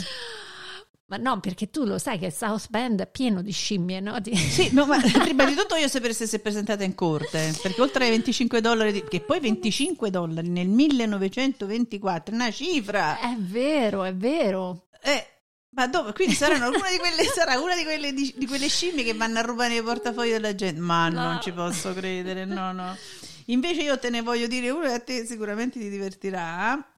Ma 1.07 1.17
no, 1.17 1.41
perché 1.41 1.71
tu 1.71 1.85
lo 1.85 1.99
sai 1.99 2.19
che 2.19 2.31
South 2.31 2.69
Bend 2.69 3.01
è 3.01 3.07
pieno 3.07 3.41
di 3.43 3.51
scimmie, 3.51 4.01
no? 4.01 4.19
Di... 4.21 4.35
Sì, 4.37 4.71
no, 4.73 4.85
ma 4.85 4.99
prima 5.01 5.45
di 5.47 5.55
tutto 5.55 5.75
io 5.75 5.89
sapevo 5.89 6.13
se 6.13 6.27
si 6.27 6.37
è 6.37 6.39
presentata 6.39 6.85
in 6.85 6.95
corte, 6.95 7.55
perché 7.63 7.81
oltre 7.81 8.05
ai 8.05 8.11
25 8.11 8.61
dollari, 8.61 8.93
di... 8.93 9.05
che 9.05 9.21
poi 9.21 9.41
25 9.41 10.11
dollari 10.11 10.49
nel 10.49 10.69
1924, 10.69 12.35
una 12.35 12.51
cifra! 12.51 13.19
È 13.19 13.35
vero, 13.39 14.05
è 14.05 14.15
vero. 14.15 14.89
Eh, 15.03 15.27
ma 15.71 15.87
dove? 15.87 16.13
Quindi 16.13 16.35
saranno 16.35 16.69
una 16.69 16.91
di 16.91 16.99
quelle, 16.99 17.25
sarà 17.25 17.59
una 17.59 17.75
di 17.75 17.85
quelle, 17.85 18.13
di, 18.13 18.35
di 18.37 18.47
quelle 18.47 18.69
scimmie 18.69 19.05
che 19.05 19.15
vanno 19.15 19.39
a 19.39 19.43
rubare 19.43 19.77
i 19.77 19.83
portafogli 19.83 20.31
della 20.31 20.55
gente. 20.55 20.81
Ma 20.81 21.09
no. 21.09 21.23
non 21.23 21.41
ci 21.41 21.53
posso 21.53 21.95
credere, 21.95 22.45
no, 22.45 22.73
no. 22.73 22.97
Invece 23.47 23.83
io 23.83 23.99
te 23.99 24.11
ne 24.11 24.23
voglio 24.23 24.47
dire 24.47 24.71
uno 24.71 24.85
e 24.85 24.93
a 24.93 25.01
te 25.01 25.25
sicuramente 25.25 25.79
ti 25.79 25.89
divertirà. 25.89 26.93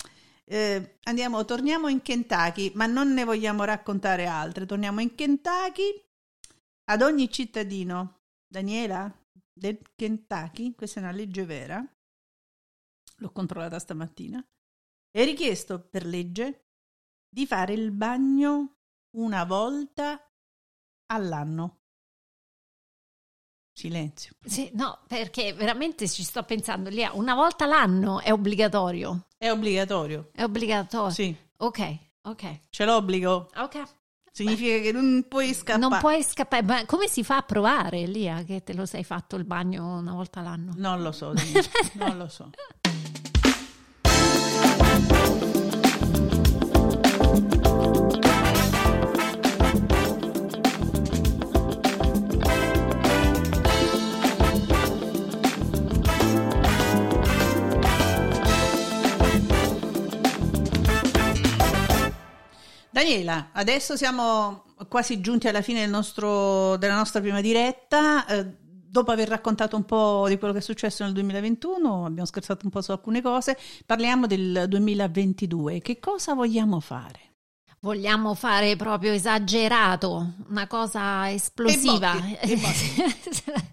Eh, 0.44 0.98
andiamo, 1.04 1.44
torniamo 1.44 1.88
in 1.88 2.02
Kentucky, 2.02 2.72
ma 2.74 2.86
non 2.86 3.12
ne 3.12 3.24
vogliamo 3.24 3.64
raccontare 3.64 4.26
altre. 4.26 4.66
Torniamo 4.66 5.00
in 5.00 5.14
Kentucky. 5.14 6.02
Ad 6.86 7.00
ogni 7.00 7.30
cittadino, 7.30 8.20
Daniela, 8.46 9.10
del 9.52 9.80
Kentucky, 9.94 10.74
questa 10.74 11.00
è 11.00 11.02
una 11.02 11.12
legge 11.12 11.44
vera, 11.44 11.84
l'ho 13.18 13.30
controllata 13.30 13.78
stamattina, 13.78 14.44
è 15.10 15.24
richiesto 15.24 15.80
per 15.80 16.04
legge 16.04 16.66
di 17.28 17.46
fare 17.46 17.72
il 17.72 17.90
bagno 17.90 18.76
una 19.16 19.44
volta 19.44 20.20
all'anno. 21.06 21.83
Silenzio. 23.74 24.34
Sì, 24.44 24.70
no, 24.74 25.00
perché 25.08 25.52
veramente 25.52 26.08
ci 26.08 26.22
sto 26.22 26.44
pensando 26.44 26.88
lì, 26.88 27.06
una 27.12 27.34
volta 27.34 27.66
l'anno 27.66 28.20
è 28.20 28.32
obbligatorio. 28.32 29.26
È 29.36 29.50
obbligatorio. 29.50 30.30
È 30.32 30.44
obbligatorio. 30.44 31.10
Sì. 31.10 31.36
Ok, 31.56 31.96
ok. 32.22 32.60
Ce 32.70 32.84
l'obbligo. 32.84 33.50
Ok. 33.56 33.82
Significa 34.30 34.76
Beh. 34.76 34.80
che 34.80 34.92
non 34.92 35.26
puoi 35.28 35.52
scappare. 35.52 35.78
Non 35.78 35.98
puoi 35.98 36.22
scappare, 36.22 36.62
ma 36.62 36.86
come 36.86 37.08
si 37.08 37.24
fa 37.24 37.38
a 37.38 37.42
provare, 37.42 38.06
Lia, 38.06 38.42
che 38.44 38.62
te 38.62 38.74
lo 38.74 38.86
sei 38.86 39.02
fatto 39.04 39.36
il 39.36 39.44
bagno 39.44 39.98
una 39.98 40.12
volta 40.12 40.40
l'anno? 40.40 40.72
Non 40.76 41.02
lo 41.02 41.12
so, 41.12 41.32
non 41.94 42.16
lo 42.16 42.28
so. 42.28 42.50
Daniela, 62.94 63.48
adesso 63.50 63.96
siamo 63.96 64.66
quasi 64.86 65.20
giunti 65.20 65.48
alla 65.48 65.62
fine 65.62 65.80
del 65.80 65.90
nostro, 65.90 66.76
della 66.76 66.94
nostra 66.94 67.20
prima 67.20 67.40
diretta. 67.40 68.24
Eh, 68.24 68.46
dopo 68.62 69.10
aver 69.10 69.26
raccontato 69.26 69.74
un 69.74 69.84
po' 69.84 70.26
di 70.28 70.38
quello 70.38 70.52
che 70.52 70.60
è 70.60 70.62
successo 70.62 71.02
nel 71.02 71.12
2021, 71.12 72.04
abbiamo 72.04 72.24
scherzato 72.24 72.64
un 72.66 72.70
po' 72.70 72.82
su 72.82 72.92
alcune 72.92 73.20
cose, 73.20 73.58
parliamo 73.84 74.28
del 74.28 74.66
2022. 74.68 75.80
Che 75.80 75.98
cosa 75.98 76.34
vogliamo 76.34 76.78
fare? 76.78 77.33
Vogliamo 77.84 78.32
fare 78.32 78.76
proprio 78.76 79.12
esagerato, 79.12 80.36
una 80.48 80.66
cosa 80.66 81.30
esplosiva. 81.30 82.14
E 82.40 82.56
botti, 82.56 83.02
e 83.02 83.10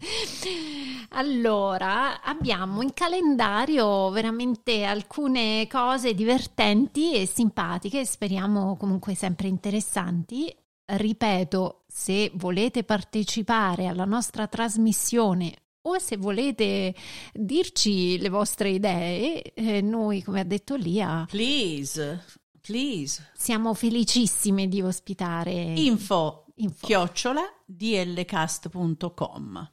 botti. 0.03 1.07
Allora, 1.11 2.21
abbiamo 2.21 2.81
in 2.81 2.93
calendario 2.93 4.09
veramente 4.09 4.83
alcune 4.83 5.65
cose 5.69 6.13
divertenti 6.13 7.13
e 7.13 7.25
simpatiche, 7.25 8.05
speriamo 8.05 8.75
comunque 8.75 9.15
sempre 9.15 9.47
interessanti. 9.47 10.53
Ripeto, 10.83 11.85
se 11.87 12.31
volete 12.33 12.83
partecipare 12.83 13.87
alla 13.87 14.03
nostra 14.03 14.45
trasmissione 14.47 15.53
o 15.83 15.97
se 15.99 16.17
volete 16.17 16.93
dirci 17.33 18.19
le 18.19 18.27
vostre 18.27 18.71
idee, 18.71 19.53
eh, 19.53 19.79
noi, 19.79 20.21
come 20.21 20.41
ha 20.41 20.45
detto 20.45 20.75
Lia, 20.75 21.25
please, 21.29 22.21
please. 22.61 23.29
siamo 23.33 23.73
felicissimi 23.73 24.67
di 24.67 24.81
ospitare 24.81 25.51
info, 25.51 26.45
info. 26.55 26.85
chiocciola 26.85 27.41
dlcast.com 27.65 29.69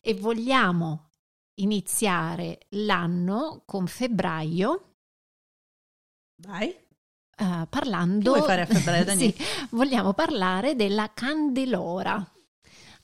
e 0.00 0.14
vogliamo 0.14 1.10
iniziare 1.56 2.60
l'anno 2.70 3.62
con 3.66 3.86
febbraio. 3.86 4.94
Vai. 6.36 6.74
Uh, 7.36 7.66
parlando. 7.68 8.32
Che 8.32 8.38
vuoi 8.38 8.48
fare 8.48 8.62
a 8.62 8.66
febbraio, 8.66 9.04
sì, 9.16 9.34
vogliamo 9.70 10.12
parlare 10.12 10.76
della 10.76 11.12
candelora. 11.12 12.24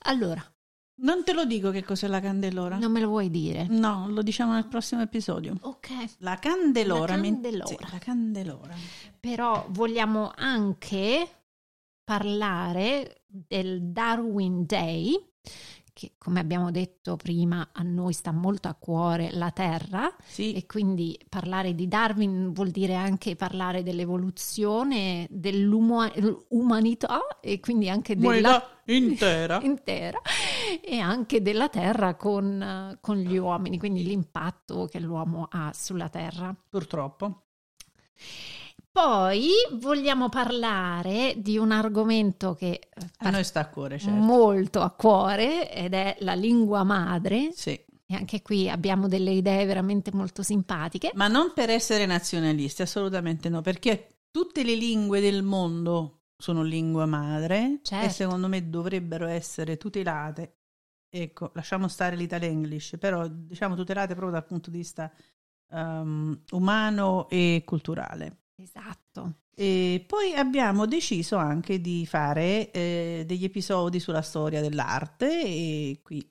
Allora. 0.06 0.53
Non 0.96 1.24
te 1.24 1.32
lo 1.32 1.44
dico 1.44 1.70
che 1.70 1.82
cos'è 1.82 2.06
la 2.06 2.20
candelora. 2.20 2.78
Non 2.78 2.92
me 2.92 3.00
lo 3.00 3.08
vuoi 3.08 3.28
dire? 3.28 3.66
No, 3.68 4.06
lo 4.08 4.22
diciamo 4.22 4.52
nel 4.52 4.66
prossimo 4.66 5.02
episodio. 5.02 5.56
Ok. 5.62 5.88
La 6.18 6.36
candelora. 6.36 7.16
La 7.16 7.22
candelora. 7.22 7.66
Sì, 7.66 7.76
la 7.80 7.98
candelora. 7.98 8.74
Però 9.18 9.66
vogliamo 9.70 10.32
anche 10.34 11.28
parlare 12.04 13.22
del 13.26 13.90
Darwin 13.90 14.64
Day, 14.66 15.18
che 15.94 16.14
come 16.18 16.40
abbiamo 16.40 16.72
detto 16.72 17.16
prima 17.16 17.70
a 17.72 17.82
noi 17.84 18.12
sta 18.12 18.32
molto 18.32 18.66
a 18.66 18.74
cuore 18.74 19.30
la 19.32 19.52
Terra 19.52 20.12
sì. 20.26 20.52
e 20.52 20.66
quindi 20.66 21.16
parlare 21.28 21.72
di 21.74 21.86
Darwin 21.86 22.52
vuol 22.52 22.70
dire 22.70 22.96
anche 22.96 23.36
parlare 23.36 23.84
dell'evoluzione 23.84 25.28
dell'umanità 25.30 27.38
e 27.40 27.60
quindi 27.60 27.88
anche 27.88 28.16
della 28.16 28.80
intera. 28.86 29.60
intera 29.62 30.20
e 30.82 30.98
anche 30.98 31.40
della 31.40 31.68
Terra 31.68 32.16
con, 32.16 32.98
con 33.00 33.16
gli 33.16 33.36
uomini, 33.36 33.78
quindi 33.78 34.02
l'impatto 34.02 34.86
che 34.86 34.98
l'uomo 34.98 35.46
ha 35.48 35.70
sulla 35.72 36.08
Terra. 36.08 36.52
Purtroppo. 36.68 37.42
Poi 38.94 39.50
vogliamo 39.72 40.28
parlare 40.28 41.34
di 41.38 41.58
un 41.58 41.72
argomento 41.72 42.54
che 42.54 42.78
eh, 42.94 43.10
a 43.18 43.30
noi 43.30 43.42
sta 43.42 43.58
a 43.58 43.68
cuore, 43.68 43.98
certo. 43.98 44.16
molto 44.16 44.82
a 44.82 44.90
cuore 44.90 45.68
ed 45.72 45.94
è 45.94 46.14
la 46.20 46.34
lingua 46.34 46.84
madre. 46.84 47.50
Sì. 47.50 47.72
E 47.72 48.14
anche 48.14 48.40
qui 48.40 48.70
abbiamo 48.70 49.08
delle 49.08 49.32
idee 49.32 49.66
veramente 49.66 50.12
molto 50.12 50.44
simpatiche. 50.44 51.10
Ma 51.14 51.26
non 51.26 51.50
per 51.52 51.70
essere 51.70 52.06
nazionalisti, 52.06 52.82
assolutamente 52.82 53.48
no, 53.48 53.62
perché 53.62 54.26
tutte 54.30 54.62
le 54.62 54.76
lingue 54.76 55.20
del 55.20 55.42
mondo 55.42 56.26
sono 56.36 56.62
lingua 56.62 57.04
madre 57.04 57.80
certo. 57.82 58.06
e 58.06 58.10
secondo 58.10 58.46
me 58.46 58.70
dovrebbero 58.70 59.26
essere 59.26 59.76
tutelate. 59.76 60.58
Ecco, 61.10 61.50
lasciamo 61.54 61.88
stare 61.88 62.14
l'Italia 62.14 62.46
English, 62.46 62.94
però 63.00 63.26
diciamo 63.26 63.74
tutelate 63.74 64.14
proprio 64.14 64.38
dal 64.38 64.46
punto 64.46 64.70
di 64.70 64.76
vista 64.76 65.12
um, 65.70 66.40
umano 66.52 67.28
e 67.28 67.64
culturale. 67.66 68.43
Esatto. 68.56 69.40
E 69.54 70.04
poi 70.06 70.34
abbiamo 70.34 70.86
deciso 70.86 71.36
anche 71.36 71.80
di 71.80 72.06
fare 72.06 72.70
eh, 72.70 73.24
degli 73.26 73.44
episodi 73.44 74.00
sulla 74.00 74.22
storia 74.22 74.60
dell'arte 74.60 75.42
e 75.42 76.00
qui 76.02 76.28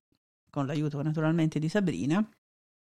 con 0.50 0.66
l'aiuto 0.66 1.02
naturalmente 1.02 1.60
di 1.60 1.70
Sabrina. 1.70 2.28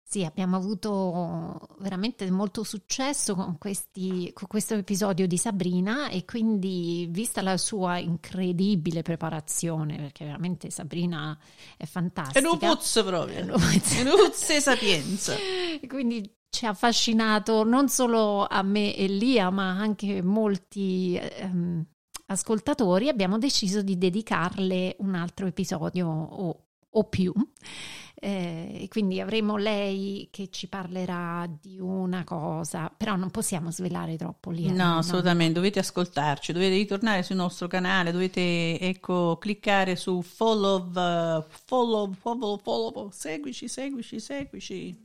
Sì, 0.07 0.23
abbiamo 0.23 0.57
avuto 0.57 1.77
veramente 1.79 2.31
molto 2.31 2.63
successo 2.63 3.35
con, 3.35 3.57
questi, 3.59 4.31
con 4.33 4.47
questo 4.47 4.75
episodio 4.75 5.27
di 5.27 5.39
Sabrina 5.39 6.09
e 6.09 6.25
quindi 6.25 7.09
vista 7.11 7.43
la 7.43 7.57
sua 7.57 7.99
incredibile 7.99 9.03
preparazione, 9.03 9.97
perché 9.97 10.25
veramente 10.25 10.71
Sabrina 10.71 11.37
è 11.77 11.87
fantastica. 11.87 12.39
È 12.39 12.49
un 12.49 12.59
puzzo 12.59 13.03
proprio, 13.05 13.39
è 13.39 13.43
un 13.43 13.51
puzzo 13.51 14.61
sapienza. 14.61 15.35
quindi 15.89 16.31
ci 16.51 16.67
ha 16.67 16.69
affascinato 16.69 17.65
non 17.65 17.89
solo 17.89 18.47
a 18.47 18.63
me 18.63 18.95
e 18.95 19.09
Lia, 19.09 19.51
ma 19.51 19.71
anche 19.71 20.23
molti 20.23 21.19
ehm, 21.21 21.85
ascoltatori, 22.27 23.09
abbiamo 23.09 23.39
deciso 23.39 23.83
di 23.83 23.99
dedicarle 23.99 24.97
un 25.01 25.15
altro 25.15 25.47
episodio 25.47 26.09
o, 26.09 26.67
o 26.89 27.05
più. 27.05 27.33
Eh, 28.27 28.87
quindi 28.89 29.21
avremo 29.21 29.59
lei 29.59 30.29
che 30.31 30.49
ci 30.51 30.67
parlerà 30.67 31.47
di 31.61 31.79
una 31.79 32.25
cosa, 32.25 32.91
però 32.97 33.17
non 33.17 33.31
possiamo 33.31 33.71
svelare 33.71 34.17
troppo 34.17 34.51
lì. 34.51 34.73
No, 34.73 34.93
no, 34.93 34.99
assolutamente, 35.01 35.53
dovete 35.53 35.81
ascoltarci, 35.81 36.55
dovete 36.55 36.75
ritornare 36.75 37.23
sul 37.23 37.37
nostro 37.37 37.69
canale, 37.69 38.13
dovete 38.13 38.81
ecco, 38.81 39.37
cliccare 39.39 39.95
su 39.95 40.23
follow, 40.23 40.87
uh, 40.87 41.45
follow, 41.67 42.15
follow, 42.19 42.59
follow, 42.63 43.11
seguici, 43.13 43.69
seguici, 43.69 44.19
seguici. 44.19 44.99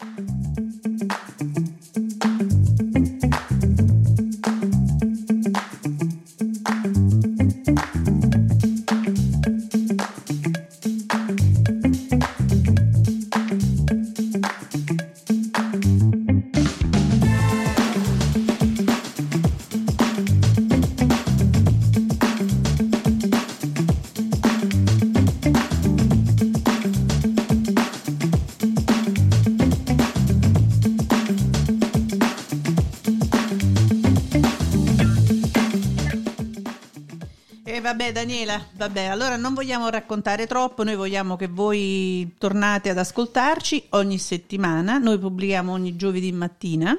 Daniela, 38.39 38.65
vabbè, 38.73 39.05
allora 39.05 39.35
non 39.35 39.53
vogliamo 39.53 39.89
raccontare 39.89 40.47
troppo, 40.47 40.83
noi 40.83 40.95
vogliamo 40.95 41.35
che 41.35 41.47
voi 41.47 42.35
tornate 42.37 42.89
ad 42.89 42.97
ascoltarci 42.97 43.87
ogni 43.89 44.17
settimana, 44.17 44.97
noi 44.97 45.19
pubblichiamo 45.19 45.73
ogni 45.73 45.97
giovedì 45.97 46.31
mattina. 46.31 46.97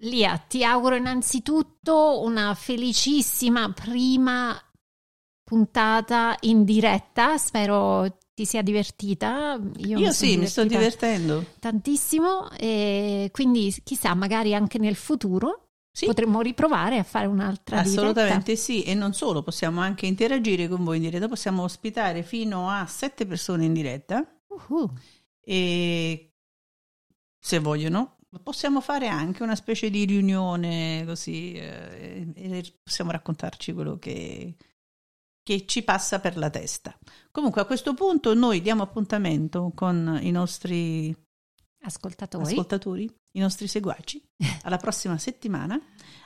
Lia, 0.00 0.36
ti 0.46 0.62
auguro 0.62 0.96
innanzitutto 0.96 2.20
una 2.22 2.54
felicissima 2.54 3.72
prima 3.72 4.60
puntata 5.42 6.36
in 6.40 6.64
diretta, 6.64 7.38
spero 7.38 8.18
ti 8.34 8.44
sia 8.44 8.60
divertita. 8.60 9.58
Io, 9.78 9.98
Io 9.98 10.12
sì, 10.12 10.36
mi 10.36 10.46
sto 10.46 10.64
divertendo 10.64 11.46
tantissimo 11.58 12.50
e 12.50 13.30
quindi 13.32 13.74
chissà, 13.82 14.12
magari 14.12 14.54
anche 14.54 14.76
nel 14.76 14.96
futuro 14.96 15.65
sì. 15.96 16.04
Potremmo 16.04 16.42
riprovare 16.42 16.98
a 16.98 17.04
fare 17.04 17.24
un'altra 17.24 17.78
Assolutamente 17.78 18.52
diretta. 18.52 18.62
sì, 18.62 18.82
e 18.82 18.92
non 18.92 19.14
solo, 19.14 19.42
possiamo 19.42 19.80
anche 19.80 20.04
interagire 20.04 20.68
con 20.68 20.84
voi 20.84 20.96
in 20.96 21.04
diretta, 21.04 21.26
possiamo 21.26 21.62
ospitare 21.62 22.22
fino 22.22 22.68
a 22.68 22.84
sette 22.84 23.24
persone 23.24 23.64
in 23.64 23.72
diretta. 23.72 24.22
Uh-huh. 24.48 24.92
E 25.40 26.34
se 27.38 27.58
vogliono, 27.60 28.18
possiamo 28.42 28.82
fare 28.82 29.08
anche 29.08 29.42
una 29.42 29.54
specie 29.54 29.88
di 29.88 30.04
riunione 30.04 31.02
così 31.06 31.54
eh, 31.54 32.30
e 32.34 32.74
possiamo 32.82 33.10
raccontarci 33.10 33.72
quello 33.72 33.98
che, 33.98 34.54
che 35.42 35.64
ci 35.64 35.82
passa 35.82 36.20
per 36.20 36.36
la 36.36 36.50
testa. 36.50 36.94
Comunque 37.30 37.62
a 37.62 37.64
questo 37.64 37.94
punto 37.94 38.34
noi 38.34 38.60
diamo 38.60 38.82
appuntamento 38.82 39.72
con 39.74 40.18
i 40.20 40.30
nostri 40.30 41.16
ascoltatori, 41.86 42.52
ascoltatori 42.52 43.16
i 43.32 43.40
nostri 43.40 43.66
seguaci. 43.66 44.22
Alla 44.62 44.76
prossima 44.76 45.16
settimana. 45.18 45.80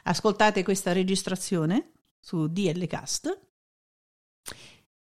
Ascoltate 0.05 0.63
questa 0.63 0.93
registrazione 0.93 1.93
su 2.19 2.49
DL 2.49 2.87
Cast. 2.87 3.49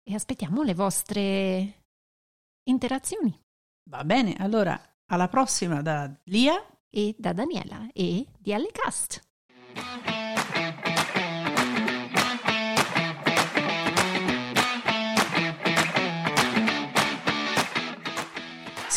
E 0.03 0.15
aspettiamo 0.15 0.63
le 0.63 0.75
vostre 0.75 1.85
interazioni. 2.65 3.39
Va 3.91 4.05
bene, 4.05 4.35
allora 4.39 4.81
alla 5.07 5.29
prossima 5.29 5.83
da 5.83 6.11
Lia 6.25 6.55
e 6.89 7.15
da 7.19 7.33
Daniela 7.33 7.89
e 7.93 8.27
DL 8.39 8.71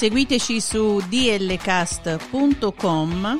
Seguiteci 0.02 0.58
su 0.62 1.00
dlcast.com, 1.08 3.38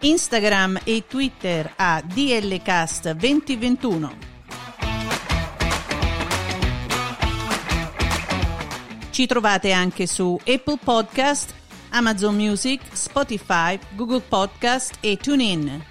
Instagram 0.00 0.80
e 0.84 1.04
Twitter 1.08 1.72
a 1.74 2.02
dlcast2021. 2.06 4.10
Ci 9.08 9.26
trovate 9.26 9.72
anche 9.72 10.06
su 10.06 10.38
Apple 10.40 10.80
Podcast, 10.84 11.54
Amazon 11.92 12.34
Music, 12.34 12.82
Spotify, 12.92 13.78
Google 13.94 14.20
Podcast 14.20 14.98
e 15.00 15.16
TuneIn. 15.16 15.82